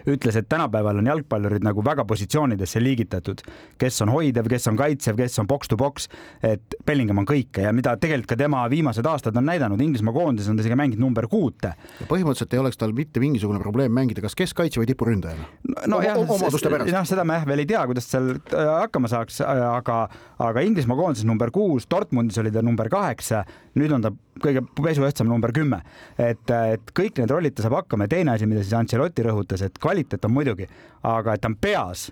[0.08, 3.42] ütles, et tänapäeval on jalgpallurid nagu väga positsioonidesse liigitatud,
[3.78, 6.08] kes on hoidev, kes on kaitsev, kes on box to box,
[6.42, 10.50] et Bellingham on kõike ja mida tegelikult ka tema viimased aastad on näidanud, Inglismaa koondises
[10.50, 11.74] on ta isegi mänginud number kuute.
[12.08, 15.96] põhimõtteliselt ei oleks tal mitte mingisugune probleem mängida kas keskkaitse või tipuründajana no,.
[15.96, 19.62] no jah, noh, seda me jah veel ei tea, kuidas seal äh, hakkama saaks, äh,
[19.68, 20.04] aga,
[20.42, 23.44] aga Inglismaa koondises number kuus, Dortmundis oli ta number kaheksa,
[23.78, 25.82] nüüd on ta kõige pesuehtsam number kümme.
[26.18, 29.61] et, et kõik need rollid ta saab hakkama ja teine asi, mida siis Ancelotti rõhutas,
[29.68, 30.68] et kvaliteet on muidugi,
[31.02, 32.10] aga et ta on peas.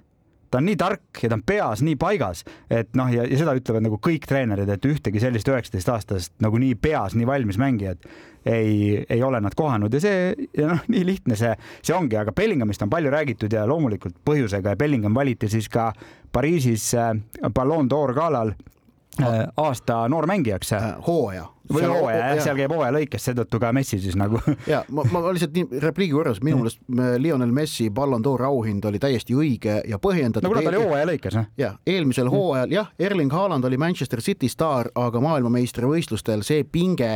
[0.51, 3.55] Ta on nii tark ja ta on peas nii paigas, et noh, ja, ja seda
[3.55, 8.09] ütlevad nagu kõik treenerid, et ühtegi sellist üheksateistaastast nagu nii peas, nii valmis mängijat
[8.45, 9.95] ei, ei ole nad kohanud.
[9.95, 13.67] Ja see ja noh, nii lihtne see, see ongi, aga Bellinghamist on palju räägitud ja
[13.69, 14.75] loomulikult põhjusega.
[14.75, 15.93] Ja Bellingham valiti siis ka
[16.33, 17.15] Pariisis äh,
[17.55, 18.55] Ballon d'Or galal
[19.57, 20.73] aasta noormängijaks.
[20.73, 24.41] Äh, hooaja või hooaja jah, seal käib hooaja lõikes, seetõttu ka Messi siis nagu.
[24.73, 28.99] ja ma, ma lihtsalt nii repliigi korras, minu meelest Lionel Messi Ballon d'Or auhind oli
[29.03, 30.47] täiesti õige ja põhjendatud.
[30.47, 32.35] no kuna ta oli hooaja lõikes, jah, eelmisel mm.
[32.35, 37.13] hooajal jah, Erling Haaland oli Manchester City staar, aga maailmameistrivõistlustel see pinge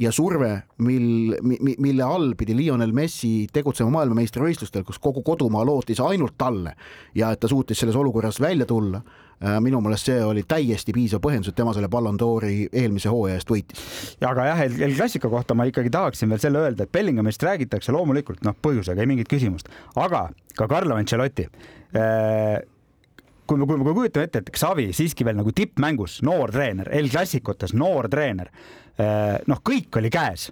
[0.00, 6.38] ja surve, mil, mille all pidi Lionel Messi tegutsema maailmameistrivõistlustel, kus kogu kodumaa lootis ainult
[6.40, 6.72] talle
[7.14, 9.29] ja et ta suutis selles olukorras välja tulla Äh,
[9.64, 13.48] minu meelest see oli täiesti piisav põhjendus, et tema selle Ballon d'Ori eelmise hooaja eest
[13.48, 13.84] võitis.
[14.20, 17.94] ja aga jah, El Clasico kohta ma ikkagi tahaksin veel selle öelda, et Bellinghamist räägitakse
[17.96, 20.26] loomulikult noh, põhjusega ei mingit küsimust, aga
[20.58, 21.48] ka Carlo Ancelotti
[21.96, 22.60] äh,
[23.50, 27.10] kui me, kui me kujutame ette, et Xavi siiski veel nagu tippmängus, noor treener, El
[27.10, 28.50] Clasicotes noor treener,
[29.00, 30.50] äh, noh, kõik oli käes,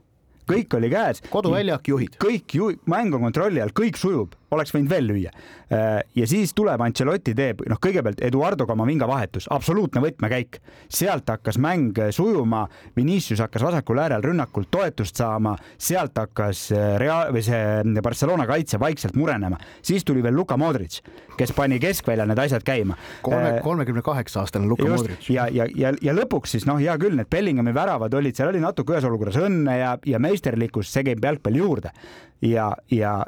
[0.48, 1.22] kõik oli käes.
[1.30, 2.18] koduväljak, juhid.
[2.22, 5.32] kõik ju, mäng on kontrolli all, kõik sujub, oleks võinud veel lüüa.
[5.72, 10.60] Äh, ja siis tuleb Ancelotti teeb, noh, kõigepealt Eduardo Camavinga vahetus, absoluutne võtmekäik.
[10.88, 17.32] sealt hakkas mäng sujuma, Vinicius hakkas vasakul äärel rünnakult toetust saama, sealt hakkas äh, Real
[17.34, 21.00] või see Barcelona kaitse vaikselt murenema, siis tuli veel Luka Modric,
[21.36, 22.96] kes pani keskväljal need asjad käima.
[23.22, 25.30] kolme, äh, kolmekümne kaheksa aastane Luka Just, Modric.
[25.30, 28.62] ja, ja, ja, ja lõpuks siis noh, hea küll, need Bellinghami väravad olid, seal oli
[28.64, 31.92] natuke ühes olukorras õnne ja, ja meisterlikkust, see käib jalgpalli juurde
[32.40, 33.18] ja, ja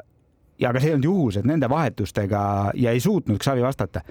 [0.61, 2.43] ja aga see ei olnud juhus, et nende vahetustega
[2.77, 4.03] ja ei suutnud Xavi vastata.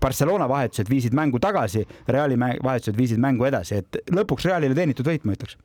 [0.00, 5.26] Barcelona vahetused viisid mängu tagasi, Reali vahetused viisid mängu edasi, et lõpuks Realile teenitud võit,
[5.26, 5.58] ma ütleks.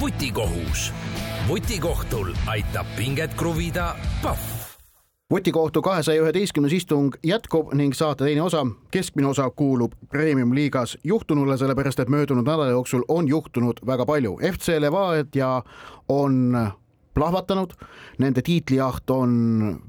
[0.00, 0.90] vutikohus,
[1.48, 4.62] vutikohtul aitab pinget kruvida Pahv
[5.32, 12.02] vutikohtu kahesaja üheteistkümnes istung jätkub ning saate teine osa, keskmine osa kuulub premium-liigas juhtunule, sellepärast
[12.04, 14.36] et möödunud nädala jooksul on juhtunud väga palju.
[14.52, 15.62] FC Levadia
[16.08, 16.52] on
[17.14, 17.72] plahvatanud,
[18.18, 19.32] nende tiitlijaht on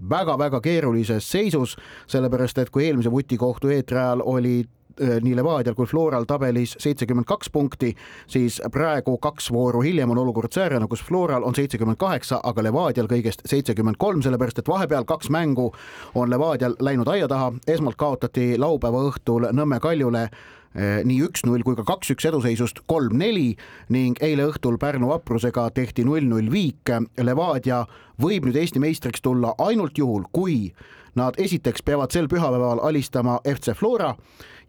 [0.10, 5.86] väga-väga keerulises seisus, sellepärast et kui eelmise vutikohtu eetri ajal oli äh, nii Levadial kui
[5.86, 7.94] Floral tabelis seitsekümmend kaks punkti,
[8.28, 13.08] siis praegu kaks vooru hiljem on olukord säärane, kus Floral on seitsekümmend kaheksa, aga Levadial
[13.12, 15.72] kõigest seitsekümmend kolm, sellepärast et vahepeal kaks mängu
[16.16, 20.30] on Levadial läinud aia taha, esmalt kaotati laupäeva õhtul Nõmme Kaljule
[20.74, 23.54] nii üks-null kui ka kaks-üks eduseisust kolm-neli
[23.94, 26.90] ning eile õhtul Pärnu vaprusega tehti null-null viik.
[27.22, 27.84] Levadia
[28.22, 30.74] võib nüüd Eesti meistriks tulla ainult juhul, kui
[31.20, 34.16] nad esiteks peavad sel pühapäeval alistama FC Flora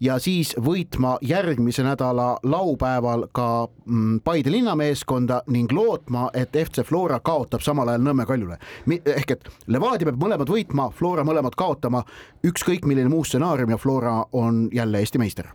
[0.04, 3.48] ja siis võitma järgmise nädala laupäeval ka
[3.86, 8.58] mm, Paide linnameeskonda ning lootma, et FC Flora kaotab samal ajal Nõmme Kaljule.
[8.88, 12.04] ehk et Levadia peab mõlemad võitma, Flora mõlemad kaotama,
[12.44, 15.52] ükskõik milline muu stsenaarium ja Flora on jälle Eesti meister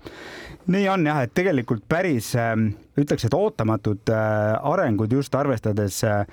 [0.70, 6.26] nii on jah, et tegelikult päris ähm, ütleks, et ootamatud äh, arengud just arvestades äh,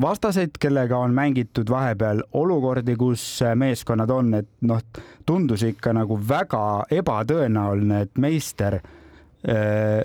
[0.00, 4.80] vastaseid, kellega on mängitud vahepeal olukordi, kus meeskonnad on, et noh,
[5.26, 10.02] tundus ikka nagu väga ebatõenäoline, et meister äh,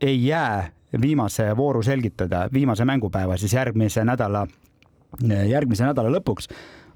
[0.00, 0.70] ei jää
[1.00, 4.46] viimase vooru selgitada, viimase mängupäeva siis järgmise nädala,
[5.48, 6.48] järgmise nädala lõpuks.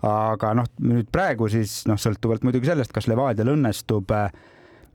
[0.02, 4.32] aga noh, nüüd praegu siis noh, sõltuvalt muidugi sellest, kas Levadial õnnestub äh,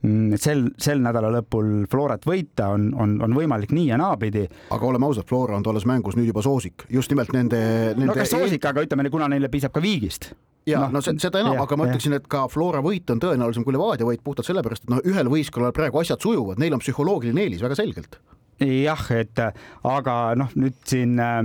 [0.05, 4.45] et sel, sel nädala lõpul Florat võita on, on, on võimalik nii ja naapidi.
[4.69, 7.59] aga oleme ausad, Flora on tolles mängus nüüd juba soosik, just nimelt nende,
[7.95, 8.11] nende.
[8.11, 10.31] no kas soosik, aga ütleme, kuna neile piisab ka viigist
[10.67, 13.75] ja no, no seda enam, aga ma ütleksin, et ka Flora võit on tõenäolisem kui
[13.75, 17.63] Levadia võit puhtalt sellepärast, et noh, ühel võistkonnal praegu asjad sujuvad, neil on psühholoogiline eelis
[17.63, 18.19] väga selgelt.
[18.61, 19.41] jah, et
[19.85, 21.41] aga noh, nüüd siin äh,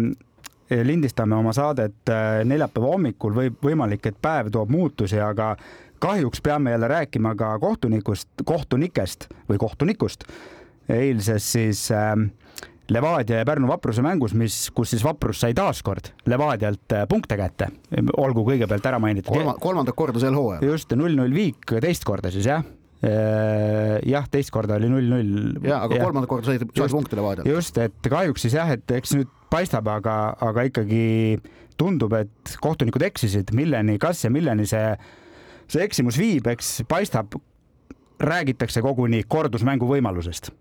[0.84, 5.54] lindistame oma saadet äh, neljapäeva hommikul, võib võimalik, et päev toob muutusi, aga
[6.02, 10.24] kahjuks peame jälle rääkima ka kohtunikust, kohtunikest või kohtunikust.
[10.88, 12.16] eilses siis äh,
[12.90, 17.70] Levadia ja Pärnu Vapruse mängus, mis, kus siis Vaprus sai taaskord Levadialt äh, punkte kätte,
[18.18, 19.54] olgu kõigepealt ära mainitud Kolma,.
[19.62, 20.66] kolmandat korda sel hooajal.
[20.72, 22.66] just, null-null viik teist korda siis jah
[23.06, 25.62] äh, jah, teist korda oli null-null.
[25.62, 26.04] ja, aga ja.
[26.04, 27.48] kolmandat korda sai, sai punkte Levadialt.
[27.48, 31.02] just, et kahjuks siis jah, et eks nüüd paistab, aga, aga ikkagi
[31.78, 34.96] tundub, et kohtunikud eksisid, milleni, kas ja milleni see
[35.72, 37.36] see eksimus viib, eks paistab,
[38.22, 40.52] räägitakse koguni kordusmängu võimalusest.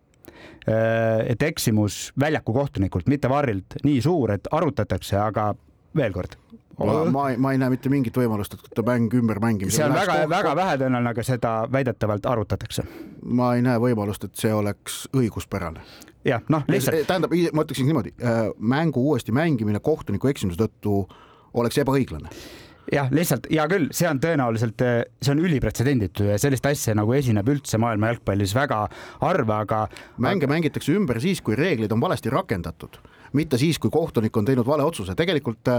[0.70, 5.52] Äh, et eksimus väljaku kohtunikult, mitte varrilt, nii suur, et arutatakse, aga
[5.98, 6.38] veel kord.
[6.82, 9.70] ma, ma, ma ei näe mitte mingit võimalust, et ta mäng ümber mängib.
[9.74, 12.86] see on väga-väga vähetõenäoline, aga seda väidetavalt arutatakse.
[13.24, 15.84] ma ei näe võimalust, et see oleks õiguspärane
[16.26, 17.06] jah, noh, lihtsalt.
[17.10, 21.04] tähendab, ma ütleksin niimoodi, äh, mängu uuesti mängimine kohtuniku eksimuse tõttu
[21.54, 22.30] oleks ebaõiglane
[22.92, 24.84] jah, lihtsalt hea küll, see on tõenäoliselt,
[25.22, 28.84] see on ülipretsedenditu ja sellist asja nagu esineb üldse maailma jalgpallis väga
[29.22, 29.82] harva, aga.
[30.22, 33.00] mänge mängitakse ümber siis, kui reeglid on valesti rakendatud
[33.34, 35.70] mitte siis, kui kohtunik on teinud vale otsuse, tegelikult,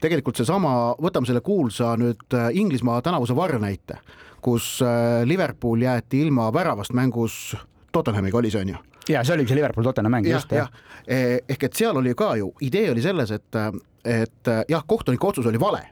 [0.00, 3.96] tegelikult seesama, võtame selle kuulsa nüüd Inglismaa tänavuse varr näite,
[4.44, 4.78] kus
[5.24, 7.56] Liverpool jäeti ilma väravast mängus
[7.92, 8.82] Tottenhamiga oli see on ju?
[9.08, 10.84] ja see oligi see Liverpool Tottenham mäng, just jah ja..
[11.08, 13.56] Eh, ehk et seal oli ka ju, idee oli selles, et,
[14.04, 15.86] et jah, kohtuniku otsus oli vale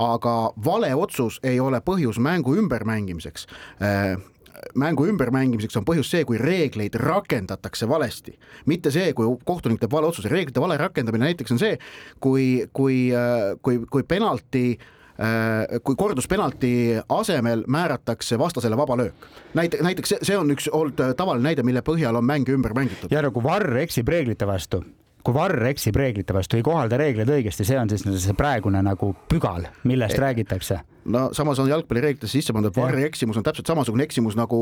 [0.00, 0.34] aga
[0.64, 3.46] vale otsus ei ole põhjus mängu ümbermängimiseks
[3.84, 4.16] äh,
[4.74, 8.38] mängu ümbermängimiseks on põhjus see, kui reegleid rakendatakse valesti.
[8.66, 11.76] mitte see, kui kohtunik teeb vale otsuse, reeglite vale rakendamine näiteks on see,
[12.20, 13.10] kui, kui,
[13.62, 14.64] kui, kui penalti
[15.84, 16.70] kui korduspenalti
[17.12, 19.26] asemel määratakse vastasele vaba löök.
[19.54, 23.12] näite, näiteks see on üks olnud tavaline näide, mille põhjal on mänge ümber mängitud.
[23.12, 24.80] ja nagu Varr eksib reeglite vastu
[25.24, 29.12] kui Varr eksib reeglite vastu, ei kohalda reegleid õigesti, see on siis see praegune nagu
[29.28, 30.78] pügal, millest e räägitakse.
[31.10, 34.60] no samas on jalgpallireeglitesse sisse pandud, Varri eksimus on täpselt samasugune eksimus nagu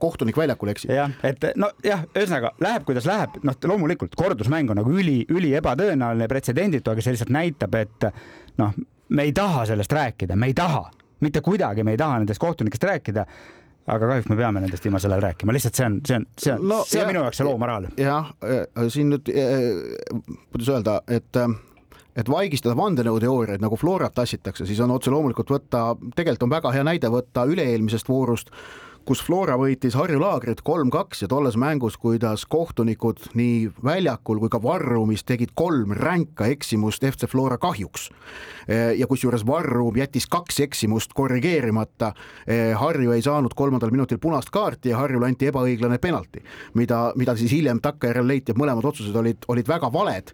[0.00, 0.90] kohtunik väljakul eksib.
[0.94, 6.28] jah, et nojah, ühesõnaga läheb, kuidas läheb, noh, loomulikult kordusmäng on nagu üli, üli ebatõenäoline,
[6.28, 8.10] pretsedenditu, aga see lihtsalt näitab, et
[8.58, 8.74] noh,
[9.08, 10.88] me ei taha sellest rääkida, me ei taha,
[11.20, 13.26] mitte kuidagi me ei taha nendest kohtunikest rääkida
[13.86, 16.66] aga kahjuks me peame nendest viimasel ajal rääkima, lihtsalt see on, see on, see on
[16.68, 17.88] no,, see on ja, minu jaoks see loo moraal.
[18.00, 18.32] jah,
[18.88, 19.30] siin nüüd,
[20.54, 21.44] kuidas öelda, et
[22.14, 26.84] et vaigistada vandenõuteooriaid nagu Florat tassitakse, siis on otse loomulikult võtta, tegelikult on väga hea
[26.86, 28.52] näide võtta üle-eelmisest voorust
[29.04, 34.60] kus Flora võitis Harju Laagrit kolm-kaks ja tolles mängus, kuidas kohtunikud nii väljakul kui ka
[34.62, 38.10] varruumis tegid kolm ränka eksimust FC Flora kahjuks.
[38.96, 42.14] ja kusjuures varruum jättis kaks eksimust korrigeerimata.
[42.80, 46.40] Harju ei saanud kolmandal minutil punast kaarti ja Harjule anti ebaõiglane penalti,
[46.74, 50.32] mida, mida siis hiljem takkajärjel leiti, et mõlemad otsused olid, olid väga valed.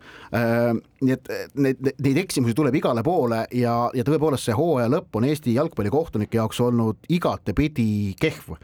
[1.00, 5.26] nii et neid, neid eksimusi tuleb igale poole ja, ja tõepoolest see hooaja lõpp on
[5.26, 8.59] Eesti jalgpallikohtunike jaoks olnud igatepidi kehv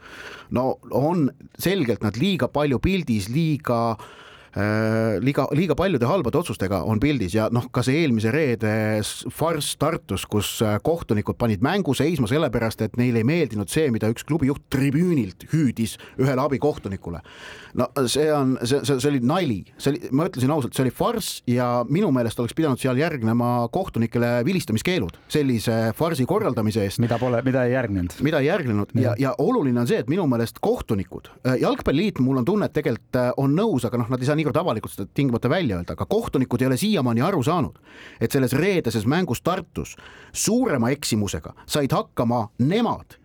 [0.49, 1.27] no on
[1.59, 4.26] selgelt nad liiga palju pildis, liiga Äh,
[5.21, 8.71] liiga, liiga paljude halbade otsustega on pildis ja noh, ka see eelmise reede
[9.33, 14.09] farss Tartus, kus äh, kohtunikud panid mängu seisma sellepärast, et neile ei meeldinud see, mida
[14.11, 17.21] üks klubi juht tribüünilt hüüdis ühele abikohtunikule.
[17.77, 20.93] no see on, see, see, see oli nali, see oli, ma ütlesin ausalt, see oli
[20.95, 27.01] farss ja minu meelest oleks pidanud seal järgnema kohtunikele vilistamiskeelud sellise farsi korraldamise eest.
[27.03, 28.17] mida pole, mida ei järgnenud.
[28.25, 32.41] mida ei järgnenud ja, ja oluline on see, et minu meelest kohtunikud, äh, jalgpalliliit, mul
[32.41, 35.49] on tunne, et tegelikult on nõus, aga noh, nad ei saa niivõrd avalikult seda tingimata
[35.51, 37.77] välja öelda, aga kohtunikud ei ole siiamaani aru saanud,
[38.21, 39.95] et selles reedeses mängus Tartus
[40.33, 43.17] suurema eksimusega said hakkama nemad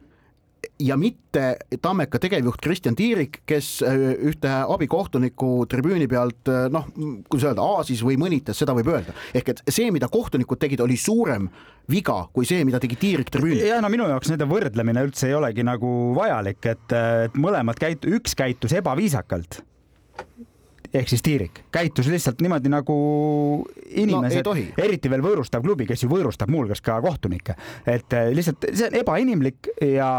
[0.81, 6.89] ja mitte Tammeka tegevjuht Kristjan Tiirik, kes äh, ühte abikohtuniku tribüüni pealt äh, noh,
[7.31, 9.15] kuidas öelda, aasis või mõnitas, seda võib öelda.
[9.35, 11.49] ehk et see, mida kohtunikud tegid, oli suurem
[11.91, 13.67] viga kui see, mida tegi Tiirik tribüünil.
[13.73, 16.97] ja no minu jaoks nende võrdlemine üldse ei olegi nagu vajalik, et,
[17.27, 19.63] et mõlemad käit-, üks käitus ebaviisakalt
[20.95, 21.63] ehk siis Tiirik.
[21.73, 22.97] Käitus lihtsalt niimoodi nagu
[23.89, 27.57] inimesed no,, eriti veel võõrustav klubi, kes ju võõrustab muuhulgas ka kohtunikke,
[27.89, 30.11] et eh, lihtsalt see on ebainimlik ja,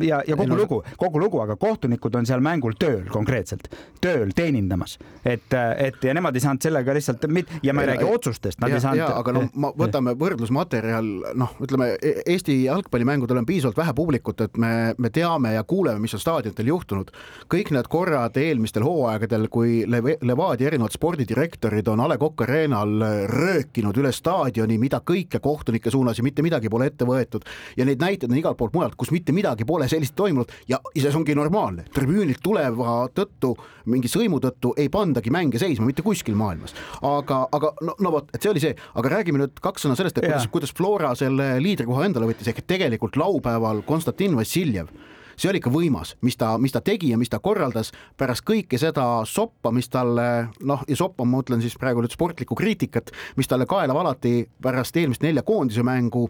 [0.00, 3.68] ja, ja kogu no, lugu, kogu lugu, aga kohtunikud on seal mängul tööl konkreetselt,
[4.02, 7.28] tööl teenindamas, et, et ja nemad ei saanud sellega lihtsalt
[7.62, 9.04] ja ma ei räägi otsustest, nad ja, ei saanud.
[9.12, 14.56] aga no ma, võtame võrdlusmaterjal, noh, ütleme e-, Eesti jalgpallimängudel on piisavalt vähe publikut, et
[14.60, 17.12] me, me teame ja kuuleme, mis on staadionidel juhtunud.
[17.52, 19.82] kõik need korrad eelmistel hooaegadel, kui
[20.22, 26.20] Levadia erinevad spordidirektorid on A Le Coq Arena'l röökinud üle staadioni, mida kõike kohtunike suunas
[26.20, 27.42] ja mitte midagi pole ette võetud.
[27.76, 30.52] Ja neid näiteid on igalt poolt mujalt, kus mitte midagi pole sellist toimunud.
[30.70, 33.56] Ja see ongi normaalne, tribüünilt tuleva tõttu,
[33.90, 36.76] mingi sõimu tõttu ei pandagi mänge seisma mitte kuskil maailmas.
[37.02, 40.20] aga, aga no, no vot, et see oli see, aga räägime nüüd kaks sõna sellest,
[40.20, 44.92] et kuidas, kuidas Flora selle liidrikoha endale võttis, ehk et tegelikult laupäeval Konstantin Vassiljev
[45.36, 48.80] see oli ikka võimas, mis ta, mis ta tegi ja mis ta korraldas pärast kõike
[48.80, 50.28] seda soppa, mis talle
[50.60, 54.96] noh, ja soppa ma mõtlen siis praegu nüüd sportlikku kriitikat, mis talle kaela valati pärast
[54.96, 56.28] eelmist nelja koondise mängu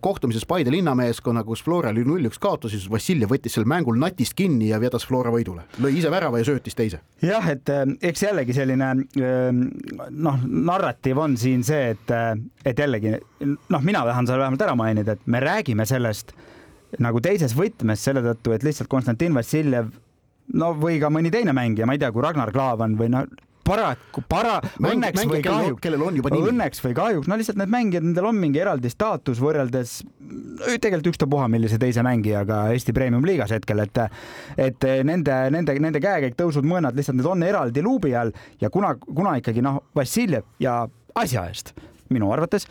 [0.00, 4.70] kohtumises Paide linnameeskonnaga, kus Flora oli null-üks kaotus, siis Vassiljev võttis sel mängul natist kinni
[4.70, 7.00] ja vedas Flora võidule, lõi ise värava ja söötis teise.
[7.22, 8.90] jah, et äh, eks jällegi selline
[10.10, 14.74] noh, narratiiv on siin see, et, äh, et jällegi noh, mina tahan seal vähemalt ära
[14.78, 16.34] mainida, et me räägime sellest
[17.02, 19.90] nagu teises võtmes selle tõttu, et lihtsalt Konstantin Vassiljev
[20.60, 23.28] no või ka mõni teine mängija, ma ei tea, kui Ragnar Klavan või noh,
[23.64, 26.50] paraku, para-, õnneks mäng, või kahjuks, kellel on juba nimi.
[26.52, 29.96] õnneks või kahjuks, no lihtsalt need mängijad, nendel on mingi eraldi staatus võrreldes
[30.68, 34.02] tegelikult ükstapuha millise teise mängijaga Eesti Premium-liigas hetkel, et
[34.60, 38.94] et nende, nende, nende käekäik, tõusud, mõõnad lihtsalt need on eraldi luubi all ja kuna,
[39.00, 40.82] kuna ikkagi noh, Vassiljev ja
[41.14, 41.72] asja eest
[42.12, 42.68] minu arvates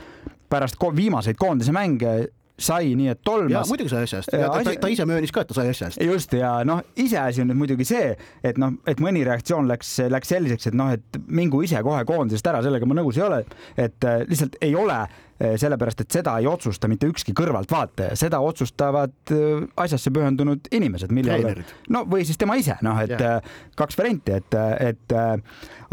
[0.52, 2.14] pärast ko viimaseid koondise mänge
[2.64, 3.70] sai nii, et tolmas.
[3.70, 6.02] muidugi sai asja eest, ta, ta, ise möönis ka, et ta sai asja eest.
[6.04, 8.14] just ja noh, iseasi on nüüd muidugi see,
[8.46, 12.50] et noh, et mõni reaktsioon läks, läks selliseks, et noh, et mingu ise kohe koondisest
[12.52, 13.44] ära, sellega ma nõus ei ole,
[13.78, 18.42] et äh, lihtsalt ei ole äh, sellepärast, et seda ei otsusta mitte ükski kõrvaltvaataja, seda
[18.44, 21.40] otsustavad äh, asjasse pühendunud inimesed, mille
[21.94, 23.38] no või siis tema ise, noh, et ja.
[23.80, 24.58] kaks varianti, et,
[24.92, 25.18] et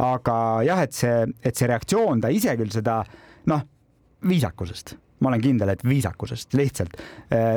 [0.01, 3.03] aga jah, et see, et see reaktsioon, ta ise küll seda
[3.51, 3.67] noh,
[4.29, 6.97] viisakusest ma olen kindel, et viisakusest lihtsalt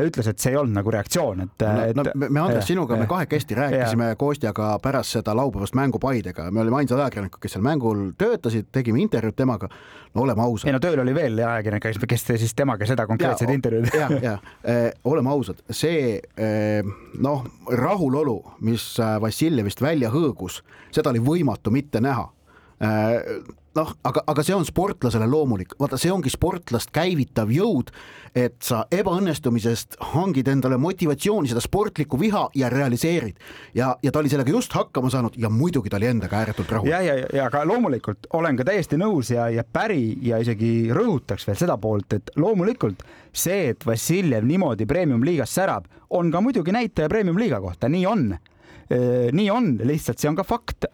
[0.03, 3.55] ütles, et see ei olnud nagu reaktsioon, et no, no me Andres sinuga me kahekesti
[3.57, 4.17] rääkisime ja.
[4.19, 9.01] Kostjaga pärast seda laupäevast mängu Paidega, me olime ainsad ajakirjanikud, kes seal mängul töötasid, tegime
[9.03, 9.69] intervjuud temaga.
[10.13, 10.67] no oleme ausad.
[10.67, 13.95] ei no tööl oli veel ajakirjanik, kes siis temaga seda konkreetset intervjuud.
[14.01, 16.19] ja, ja eh, oleme ausad, see
[17.23, 22.27] noh, rahulolu, mis Vassiljevist välja hõõgus, seda oli võimatu mitte näha
[23.77, 27.89] noh, aga, aga see on sportlasele loomulik, vaata, see ongi sportlast käivitav jõud,
[28.37, 33.39] et sa ebaõnnestumisest hangid endale motivatsiooni, seda sportlikku viha ja realiseerid.
[33.73, 36.89] ja, ja ta oli sellega just hakkama saanud ja muidugi ta oli endaga ääretult rahul.
[36.89, 41.47] ja, ja, ja aga loomulikult olen ka täiesti nõus ja, ja päri ja isegi rõhutaks
[41.47, 47.09] veel seda poolt, et loomulikult see, et Vassiljev niimoodi premium-liigas särab, on ka muidugi näitaja
[47.09, 48.27] premium-liiga kohta, nii on.
[49.33, 50.85] nii on, lihtsalt see on ka fakt,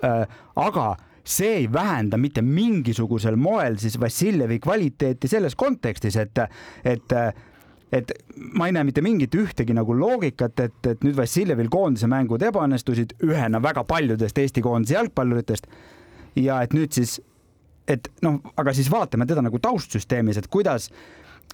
[0.56, 0.86] aga
[1.30, 6.42] see ei vähenda mitte mingisugusel moel siis Vassiljevi kvaliteeti selles kontekstis, et,
[6.84, 7.14] et
[7.92, 8.12] et
[8.54, 13.16] ma ei näe mitte mingit ühtegi nagu loogikat, et, et nüüd Vassiljevil koondise mängud ebaõnnestusid
[13.26, 15.68] ühena väga paljudest Eesti koondise jalgpalluritest.
[16.36, 17.18] ja et nüüd siis,
[17.90, 20.90] et noh, aga siis vaatame teda nagu taustsüsteemis, et kuidas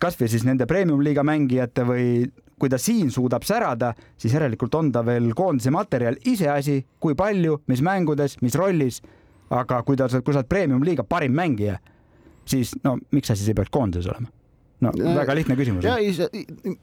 [0.02, 2.08] kasvõi siis nende premium-liiga mängijate või
[2.60, 7.62] kui ta siin suudab särada, siis järelikult on ta veel koondise materjal, iseasi, kui palju,
[7.68, 9.02] mis mängudes, mis rollis
[9.50, 11.78] aga kui ta, kui sa oled premium-liiga parim mängija,
[12.50, 14.32] siis no miks sa siis ei peaks koondises olema?
[14.84, 15.86] no väga lihtne küsimus.
[15.88, 15.96] ja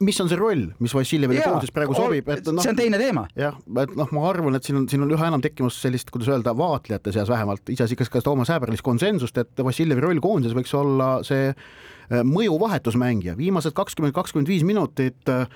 [0.01, 2.65] mis on see roll, mis Vassiljevile koondises praegu sobib, et noh.
[2.65, 3.27] see on teine teema.
[3.39, 6.33] jah, et noh, ma arvan, et siin on, siin on üha enam tekkimas sellist, kuidas
[6.33, 10.73] öelda, vaatlejate seas vähemalt, iseasi, kas ka Toomas Häberlis konsensust, et Vassiljevi roll koondises võiks
[10.79, 11.67] olla see äh,
[12.11, 15.47] mõjuvahetusmängija, viimased kakskümmend, kakskümmend viis minutit äh,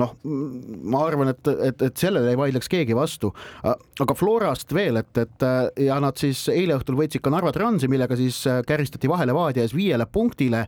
[0.00, 3.32] noh, ma arvan, et, et, et sellele ei vaidleks keegi vastu.
[3.64, 5.46] aga Florast veel, et, et
[5.86, 9.74] ja nad siis eile õhtul võitsid ka Narva Transi, millega siis käristati vahele Vaadi ees
[9.76, 10.66] viiele punktile.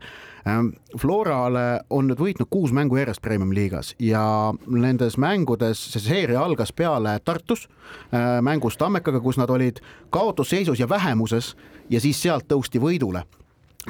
[0.48, 4.22] Ähm, Florale on nüüd võitnud kuus mängu järjest Premium-liigas ja
[4.70, 9.82] nendes mängudes see seeria algas peale Tartus äh, mängus Tammekaga, kus nad olid
[10.14, 11.56] kaotusseisus ja vähemuses
[11.90, 13.26] ja siis sealt tõusti võidule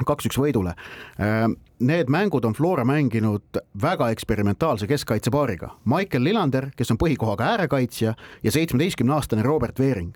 [0.07, 0.75] kaks-üks võidule.
[1.19, 1.47] Äh,
[1.79, 5.71] need mängud on Flora mänginud väga eksperimentaalse keskkaitsepaariga.
[5.85, 10.13] Michael Lillander, kes on põhikohaga äärekaitsja ja seitsmeteistkümne aastane Robert Veering.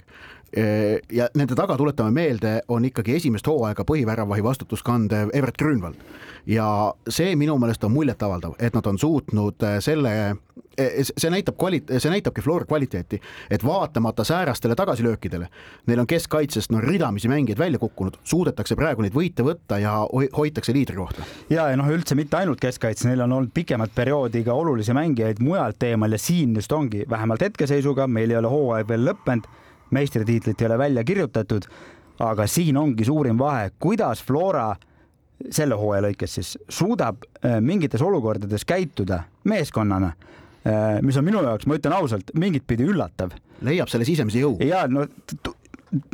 [0.58, 5.98] Äh, ja nende taga, tuletame meelde, on ikkagi esimest hooaega põhiväravahi vastutust kandev Evert Grünwald.
[6.46, 10.36] ja see minu meelest on muljetavaldav, et nad on suutnud äh, selle
[10.78, 13.20] Eh, see näitab kvali-, see näitabki Flora kvaliteeti,
[13.54, 15.48] et vaatamata säärastele tagasilöökidele,
[15.86, 20.00] neil on keskkaitsest no ridamisi mängijaid välja kukkunud, suudetakse praegu neid võite võtta ja
[20.38, 21.28] hoitakse liidrikohta.
[21.54, 25.44] ja, ja noh, üldse mitte ainult keskkaitse, neil on olnud pikemat perioodi ka olulisi mängijaid
[25.46, 29.46] mujalt eemal ja siin just ongi, vähemalt hetkeseisuga, meil ei ole hooaeg veel lõppenud,
[29.94, 31.70] meistritiitlit ei ole välja kirjutatud,
[32.24, 34.72] aga siin ongi suurim vahe, kuidas Flora
[35.52, 40.14] selle hooaja lõikes siis suudab eh, mingites olukordades käituda meeskonnana
[40.64, 43.34] Äh, mis on minu jaoks, ma ütlen ausalt, mingit pidi üllatav.
[43.68, 44.56] leiab selle sisemise jõu.
[44.64, 45.04] ja no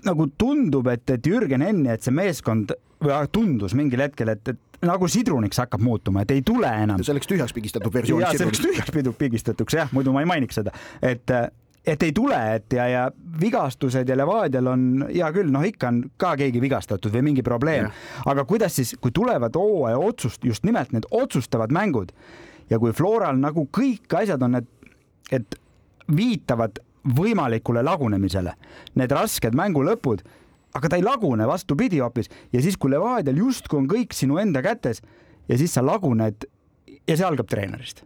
[0.05, 4.81] nagu tundub, et, et Jürgen Enni, et see meeskond või tundus mingil hetkel, et, et
[4.89, 7.03] nagu sidruniks hakkab muutuma, et ei tule enam.
[7.05, 8.25] selleks tühjaks pigistatud versioon.
[8.33, 10.73] selleks tühjaks pigistatuks jah, muidu ma ei mainiks seda,
[11.05, 11.37] et
[11.85, 13.03] et ei tule, et ja, ja
[13.41, 17.89] vigastused ja Levadial on hea küll, noh, ikka on ka keegi vigastatud või mingi probleem,
[18.29, 22.11] aga kuidas siis, kui tulevad hooaja otsust, just nimelt need otsustavad mängud
[22.69, 24.67] ja kui Floral nagu kõik asjad on need,
[25.31, 25.59] et
[26.09, 26.81] viitavad
[27.15, 28.53] võimalikule lagunemisele,
[28.99, 30.21] need rasked mängu lõpud,
[30.75, 32.29] aga ta ei lagune, vastupidi hoopis.
[32.53, 35.01] Ja siis, kui Levadial justkui on kõik sinu enda kätes
[35.49, 36.45] ja siis sa laguned
[37.07, 38.03] ja see algab treenerist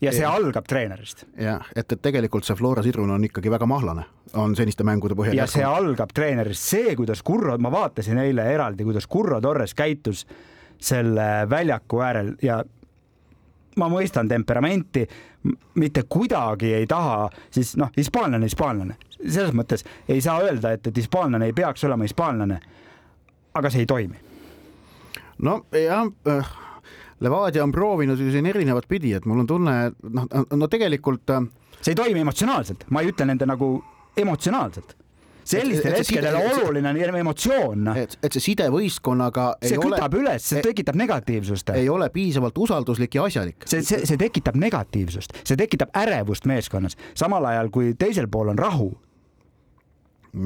[0.00, 0.32] ja see ja.
[0.34, 1.24] algab treenerist.
[1.40, 5.38] jah, et, et tegelikult see Flora sidrun on ikkagi väga mahlane, on seniste mängude põhjal.
[5.38, 10.26] ja see algab treenerist, see, kuidas Kurro, ma vaatasin eile eraldi, kuidas Kurro Torres käitus
[10.76, 12.60] selle väljaku äärel ja
[13.76, 15.06] ma mõistan temperamenti,
[15.80, 21.02] mitte kuidagi ei taha, siis noh, hispaanlane, hispaanlane, selles mõttes ei saa öelda, et, et
[21.02, 22.60] hispaanlane ei peaks olema hispaanlane.
[23.56, 24.18] aga see ei toimi.
[25.38, 26.56] no jah äh,,
[27.20, 31.32] Levadia on proovinud ju siin erinevat pidi, et mul on tunne, et noh, no tegelikult
[31.32, 31.48] äh....
[31.80, 33.70] see ei toimi emotsionaalselt, ma ei ütle nende nagu
[34.16, 34.96] emotsionaalselt
[35.46, 37.90] sellistel hetkedel oluline on emotsioon.
[37.96, 41.70] et, et see side võistkonnaga see kütab ole, üles, see tekitab negatiivsust.
[41.78, 43.68] ei ole piisavalt usalduslik ja asjalik.
[43.70, 48.58] see, see, see tekitab negatiivsust, see tekitab ärevust meeskonnas, samal ajal kui teisel pool on
[48.58, 48.90] rahu.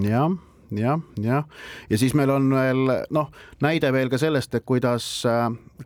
[0.04, 0.36] jah
[0.76, 1.46] jah, jah,
[1.90, 3.30] ja siis meil on veel noh,
[3.62, 5.08] näide veel ka sellest, et kuidas,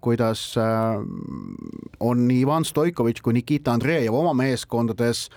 [0.05, 0.45] kuidas
[2.01, 5.29] on nii Ivan Stoikovitš kui Nikita Andreev oma meeskondades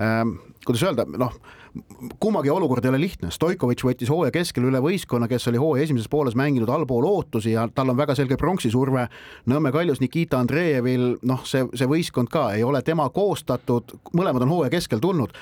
[0.00, 0.36] ähm,
[0.66, 1.34] kuidas öelda, noh
[2.18, 6.10] kummagi olukord ei ole lihtne, Stoikovitš võttis hooaja keskel üle võistkonna, kes oli hooaja esimeses
[6.10, 9.06] pooles mänginud allpool ootusi ja tal on väga selge pronksisurve.
[9.50, 14.56] Nõmme kaljus Nikita Andreevil, noh, see, see võistkond ka ei ole tema koostatud, mõlemad on
[14.56, 15.36] hooaja keskel tulnud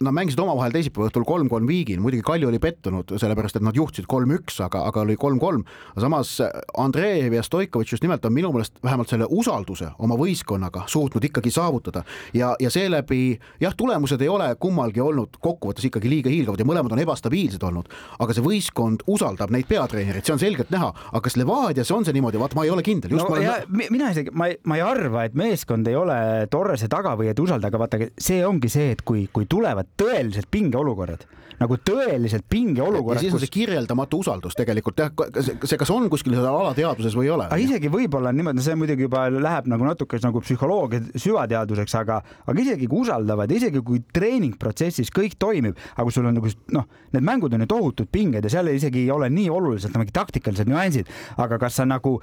[0.00, 4.08] Nad mängisid omavahel teisipäeva õhtul kolm-kolm viigil, muidugi Kalju oli pettunud, sellepärast et nad juhtisid
[4.10, 5.64] kolm-üks, aga, aga oli kolm-kolm.
[5.98, 6.36] samas
[6.76, 11.50] Andreev ja Stoikovitš just nimelt on minu meelest vähemalt selle usalduse oma võistkonnaga suutnud ikkagi
[11.50, 12.02] saavutada
[12.34, 16.92] ja, ja seeläbi jah, tulemused ei ole kummalgi olnud kokkuvõttes ikkagi liiga hiilgavad ja mõlemad
[16.92, 17.88] on ebastabiilsed olnud,
[18.18, 22.16] aga see võistkond usaldab neid peatreenereid, see on selgelt näha, aga kas Levadias on see
[22.16, 23.16] niimoodi, vaat ma ei ole kindel.
[23.16, 23.86] no ja olen...
[23.90, 26.18] mina isegi, ma ei, ma ei arva, et meeskond ei ole
[26.50, 30.48] Torrese taga või et usaldada, aga vaata, see ongi see, et kui, kui tulevad tõeliselt
[30.50, 31.24] pingeolukorrad,
[31.60, 33.20] nagu tõeliselt pingeolukorrad.
[33.20, 33.46] ja siis on kus...
[33.46, 37.46] see kirjeldamatu usaldus tegelikult jah, see, kas on kuskil seal alateadvuses või ei ole.
[37.48, 42.18] aga isegi võib-olla on niimoodi, see muidugi juba läheb nagu natuke nagu psühholoogia süvateaduseks, aga,
[42.46, 46.90] aga isegi kui usaldavad, isegi kui treeningprotsessis kõik toimib, aga kui sul on nagu noh,
[47.16, 50.68] need mängud on ju tohutud pinged ja seal isegi ei ole nii oluliselt nagu taktikalised
[50.70, 51.08] nüansid,
[51.40, 52.18] aga kas sa nagu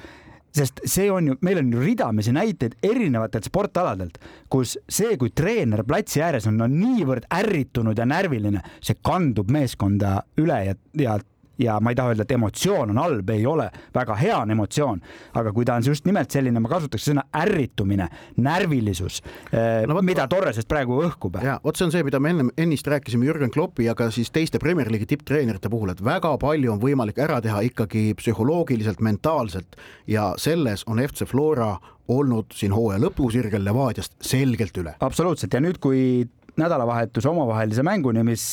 [0.53, 4.19] sest see on ju, meil on ju ridamisi näiteid erinevatelt sportaladelt,
[4.53, 10.19] kus see, kui treener platsi ääres on, on niivõrd ärritunud ja närviline, see kandub meeskonda
[10.41, 11.17] üle ja, ja
[11.61, 15.01] ja ma ei taha öelda, et emotsioon on halb, ei ole, väga hea on emotsioon,
[15.39, 18.07] aga kui ta on just nimelt selline, ma kasutaks sõna ärritumine,
[18.43, 21.39] närvilisus eh, no,, mida Torresest praegu õhkub.
[21.43, 24.31] ja vot see on see, mida me enne, ennist rääkisime Jürgen Kloppi ja ka siis
[24.33, 29.77] teiste Premier League'i tipptreenerite puhul, et väga palju on võimalik ära teha ikkagi psühholoogiliselt, mentaalselt
[30.09, 31.75] ja selles on FC Flora
[32.11, 34.97] olnud siin hooaja lõpusirgel Levadiast selgelt üle.
[34.99, 36.25] absoluutselt ja nüüd, kui
[36.59, 38.43] nädalavahetuse omavahelise mänguni, mis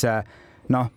[0.72, 0.88] noh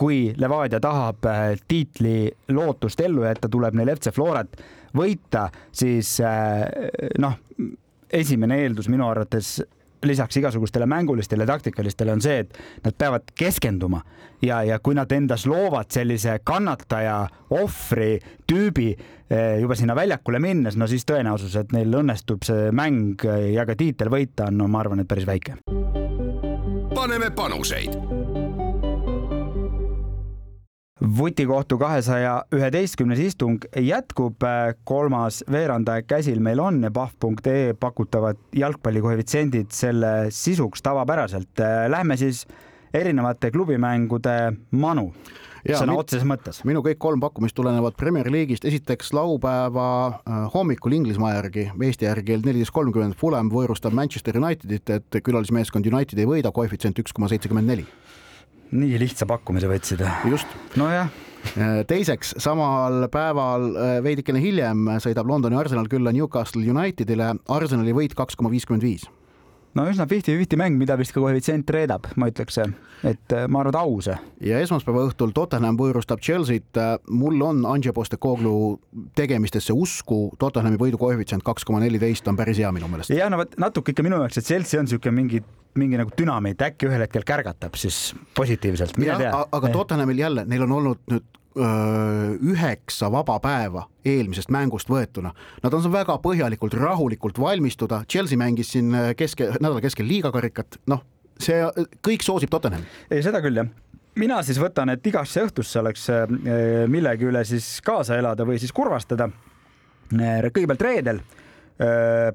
[0.00, 4.62] kui Levadia tahab äh, tiitli lootust ellu jätta, tuleb neil FC Florat
[4.96, 6.64] võita, siis äh,
[7.20, 7.36] noh,
[8.12, 9.58] esimene eeldus minu arvates
[10.08, 14.00] lisaks igasugustele mängulistele, taktikalistele on see, et nad peavad keskenduma
[14.40, 17.18] ja, ja kui nad endas loovad sellise kannataja,
[17.52, 18.14] ohvri
[18.48, 23.20] tüübi äh, juba sinna väljakule minnes, no siis tõenäosus, et neil õnnestub see mäng
[23.52, 25.60] ja ka tiitel võita, on no ma arvan, et päris väike.
[26.96, 28.29] paneme panuseid
[31.00, 34.44] vutikohtu kahesaja üheteistkümnes istung jätkub,
[34.84, 41.62] kolmas veerandaeg käsil meil on ja pahv.ee pakutavad jalgpallikoefitsiendid selle sisuks tavapäraselt.
[41.88, 42.46] Lähme siis
[42.94, 44.36] erinevate klubimängude
[44.70, 45.10] manu
[45.64, 46.60] ja, sõna otseses mõttes.
[46.68, 52.32] minu kõik kolm pakkumist tulenevad Premier League'ist, esiteks laupäeva äh, hommikul Inglismaa järgi, Eesti järgi
[52.32, 57.30] kell neliteist kolmkümmend Fulham võõrustab Manchester Unitedit, et külalismeeskond United ei võida, koefitsient üks koma
[57.32, 57.88] seitsekümmend neli
[58.72, 60.04] nii lihtsa pakkumise võtsid.
[60.30, 60.58] just.
[60.78, 61.08] nojah
[61.56, 68.14] äh, teiseks, samal päeval äh, veidikene hiljem sõidab Londoni Arsenal külla Newcastle Unitedile, Arsenali võit
[68.18, 69.08] kaks koma viiskümmend viis
[69.78, 72.58] no üsna fifty-fifty mäng, mida vist ka koefitsient reedab, ma ütleks,
[73.06, 74.16] et äh, ma arvan, et au see.
[74.50, 76.80] ja esmaspäeva õhtul Tottenham võõrustab Chelsea't.
[77.10, 78.76] mul on Anže Postecoglou
[79.18, 83.14] tegemistesse usku, Tottenhami võidu koefitsient kaks koma neliteist on päris hea minu meelest.
[83.14, 85.42] ja no vot natuke ikka minu jaoks, et Chelsea on niisugune mingi
[85.78, 89.34] mingi nagu dünamiit, äkki ühel hetkel kärgatab siis positiivselt, mine tea.
[89.52, 89.68] aga.
[89.70, 95.34] Tottenhamil jälle, neil on olnud nüüd öö, üheksa vaba päeva eelmisest mängust võetuna.
[95.62, 101.04] Nad on väga põhjalikult, rahulikult valmistuda, Chelsea mängis siin keske, nädala keskel liigakarikat, noh,
[101.40, 101.62] see
[102.06, 102.88] kõik soosib Tottenhami.
[103.10, 103.70] ei, seda küll jah
[104.18, 106.06] mina siis võtan, et igasse õhtusse oleks
[106.90, 109.30] millegi üle siis kaasa elada või siis kurvastada.
[110.10, 111.20] kõigepealt reedel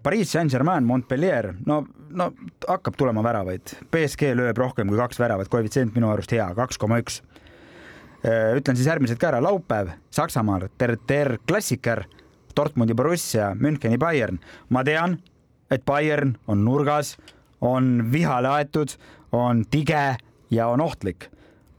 [0.02, 1.84] Pariis Saint-Germain, Montpellier, no,
[2.16, 2.32] no
[2.68, 3.76] hakkab tulema väravaid.
[3.92, 7.22] BSG lööb rohkem kui kaks väravat, koefitsient minu arust hea, kaks koma üks.
[8.26, 12.06] Äh, ütlen siis järgmised ka ära, laupäev Saksamaal, ter-, ter-, klassiker,
[12.56, 14.40] Dortmundi Borussia, Müncheni Bayern.
[14.70, 15.20] ma tean,
[15.70, 17.18] et Bayern on nurgas,
[17.62, 18.96] on vihale aetud,
[19.32, 20.16] on tige
[20.50, 21.30] ja on ohtlik.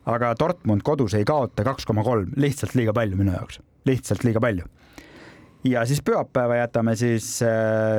[0.06, 3.58] aga Dortmund kodus ei kaota kaks koma kolm, lihtsalt liiga palju minu jaoks,
[3.88, 4.68] lihtsalt liiga palju
[5.64, 7.48] ja siis pühapäeva jätame siis äh,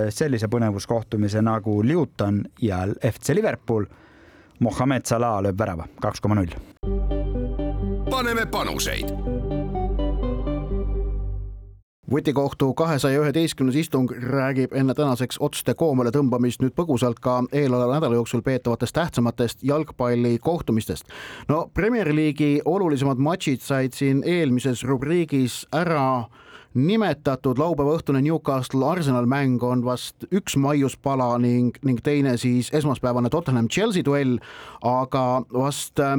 [0.09, 3.85] sellise põnevuskohtumise nagu Luton ja FC Liverpool.
[4.59, 6.55] Mohammed Salah lööb värava kaks koma null.
[8.09, 9.13] paneme panuseid
[12.11, 18.15] vutikohtu kahesaja üheteistkümnes istung räägib enne tänaseks otste koomale tõmbamist nüüd põgusalt ka eeloleva nädala
[18.15, 21.05] jooksul peetavatest tähtsamatest jalgpallikohtumistest.
[21.47, 26.25] no Premier League'i olulisemad matšid said siin eelmises rubriigis ära
[26.77, 33.31] nimetatud laupäeva õhtune Newcastle Arsenal mäng on vast üks maiuspala ning, ning teine siis esmaspäevane
[33.33, 34.37] Tottenham Chelsea duell,
[34.85, 36.15] aga vast äh,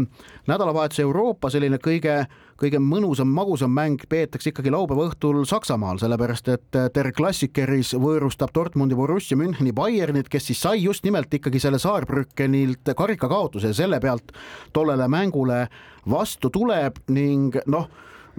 [0.50, 2.24] nädalavahetuse Euroopa selline kõige
[2.59, 8.50] kõige mõnusam, magusam mäng peetakse ikkagi laupäeva õhtul Saksamaal, sellepärast et äh, Der Klassikeris võõrustab
[8.54, 14.02] Dortmundi Borussia Müncheni Bayernit, kes siis sai just nimelt ikkagi selle Saarbrückenilt karikakaotuse ja selle
[14.02, 14.34] pealt
[14.74, 15.66] tollele mängule
[16.11, 17.86] vastu tuleb ning noh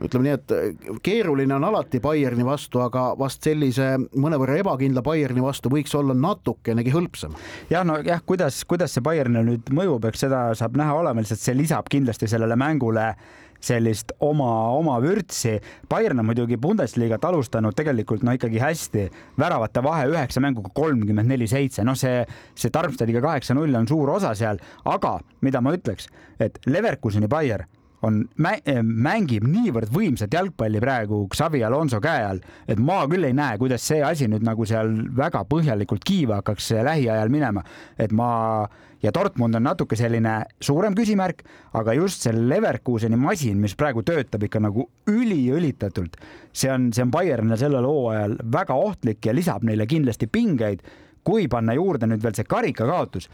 [0.06, 5.44] ütleme nii, et äh, keeruline on alati Bayerni vastu, aga vast sellise mõnevõrra ebakindla Bayerni
[5.44, 7.36] vastu võiks olla natukenegi hõlpsam.
[7.70, 11.44] jah, no jah, kuidas, kuidas see Bayernile nüüd mõjub, eks seda saab näha olema, lihtsalt
[11.44, 13.14] see lisab kindlasti sellele mängule
[13.60, 15.58] sellist oma, oma vürtsi.
[15.90, 19.08] Bayern on muidugi Bundesliga't alustanud tegelikult no ikkagi hästi,
[19.40, 22.24] väravate vahe üheksa mänguga kolmkümmend neli, seitse, noh, see,
[22.56, 26.08] see Darmstadiga kaheksa-null on suur osa seal, aga mida ma ütleks,
[26.40, 27.68] et Leverkuseni Bayern
[28.02, 28.22] on,
[28.66, 33.58] eh, mängib niivõrd võimsat jalgpalli praegu Xavi Alonso käe all, et ma küll ei näe,
[33.58, 37.64] kuidas see asi nüüd nagu seal väga põhjalikult kiiva hakkaks lähiajal minema,
[37.98, 38.68] et ma
[39.04, 41.44] ja Dortmund on natuke selline suurem küsimärk,
[41.74, 46.20] aga just see Leverkuseni masin, mis praegu töötab ikka nagu üliõlitatult,
[46.54, 50.84] see on, see on Bayernile sellel hooajal väga ohtlik ja lisab neile kindlasti pingeid.
[51.24, 53.28] kui panna juurde nüüd veel see karikakaotus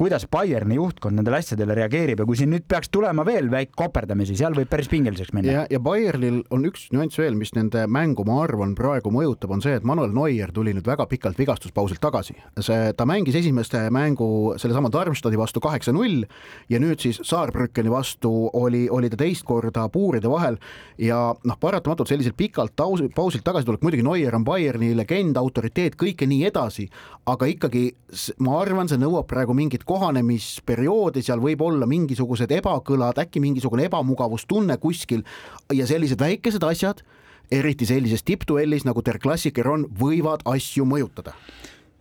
[0.00, 4.32] kuidas Bayerni juhtkond nendele asjadele reageerib ja kui siin nüüd peaks tulema veel väike koperdamisi,
[4.38, 5.52] seal võib päris pingeliseks minna.
[5.52, 9.60] ja, ja Bayernil on üks nüanss veel, mis nende mängu, ma arvan, praegu mõjutab, on
[9.60, 12.38] see, et Manuel Neuer tuli nüüd väga pikalt vigastuspausilt tagasi.
[12.64, 16.24] see, ta mängis esimest mängu sellesama Darmstadti vastu kaheksa-null
[16.72, 20.56] ja nüüd siis Saarbrückeni vastu oli, oli ta teist korda puuride vahel
[20.96, 26.48] ja noh, paratamatult selliselt pikalt pausilt tagasitulek, muidugi Neuer on Bayerni legend, autoriteet, kõike nii
[26.48, 26.88] edasi,
[27.28, 27.84] aga ikkagi
[28.40, 34.78] ma arvan, see nõuab praegu mingit kohanemisperioodi, seal võib olla mingisugused ebakõlad, äkki mingisugune ebamugavustunne
[34.82, 35.24] kuskil
[35.74, 37.02] ja sellised väikesed asjad,
[37.50, 41.34] eriti sellises tippduellis nagu Der Klassiker on, võivad asju mõjutada.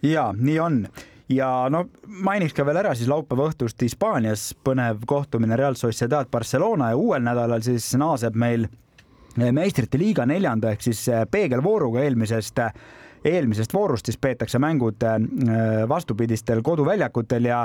[0.01, 0.83] ja nii on
[1.29, 6.93] ja no mainiks ka veel ära siis laupäeva õhtust Hispaanias põnev kohtumine Real Sociedad Barcelona
[6.93, 8.67] ja uuel nädalal siis naaseb meil
[9.37, 12.61] meistrite liiga neljanda ehk siis peegelvooruga eelmisest
[13.25, 15.17] eelmisest voorust siis peetakse mängud äh,
[15.89, 17.63] vastupidistel koduväljakutel ja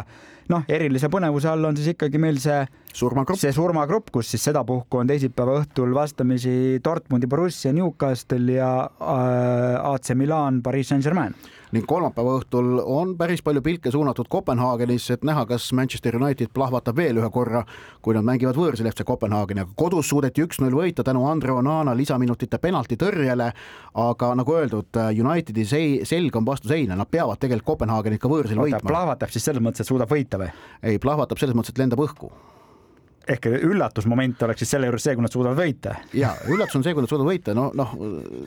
[0.50, 2.60] noh, erilise põnevuse all on siis ikkagi meil see
[2.94, 9.92] surmagrupp, see surmagrupp, kus siis sedapuhku on teisipäeva õhtul vastamisi Dortmundi, Borussia, Newcastle ja äh,
[9.94, 11.36] AC Milan, Pariis Saint-Germain
[11.74, 16.96] ning kolmapäeva õhtul on päris palju pilke suunatud Kopenhaagenis, et näha, kas Manchester United plahvatab
[16.98, 17.64] veel ühe korra,
[18.04, 22.60] kui nad mängivad võõrsil FC Kopenhaageni, aga kodus suudeti üks-null võita tänu Andre Onana lisaminutite
[22.62, 23.52] penaltitõrjele.
[23.94, 25.64] aga nagu öeldud, Unitedi
[26.04, 28.82] selg on vastu seina, nad peavad tegelikult Kopenhaagenit ka võõrsil võitma.
[28.86, 30.50] plahvatab siis selles mõttes, et suudab võita või?
[30.82, 32.30] ei, plahvatab selles mõttes, et lendab õhku
[33.28, 35.94] ehk üllatusmoment oleks siis selle juures see, kui nad suudavad võita.
[36.16, 37.94] ja üllatus on see, kui nad suudavad võita, no noh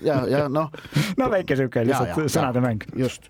[0.05, 0.71] ja, ja noh.
[1.19, 2.85] no väike siuke lihtsalt sõnade mäng.
[2.97, 3.29] just,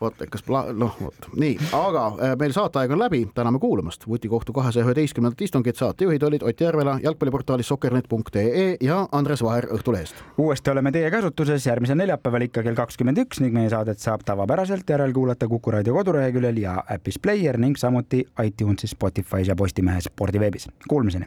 [0.00, 4.06] vot, kas pla-, noh, vot nii, aga äh, meil saateaeg on läbi, täname kuulamast.
[4.08, 10.22] vutikohtu kahesaja üheteistkümnendat istungit saatejuhid olid Ott Järvela jalgpalliportaalis soccernet.ee ja Andres Vaher Õhtulehest.
[10.38, 14.90] uuesti oleme teie käsutuses järgmisel neljapäeval ikka kell kakskümmend üks ning meie saadet saab tavapäraselt
[14.90, 21.26] järelkuulata Kuku raadio koduleheküljel ja äpis Player ning samuti iTunesis, Spotify's ja Postimehe spordiveebis Kuulmiseni.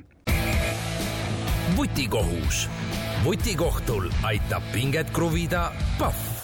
[1.76, 2.70] vutikohus.
[3.24, 6.37] vutikohtul aitab pinget kruvida Pahv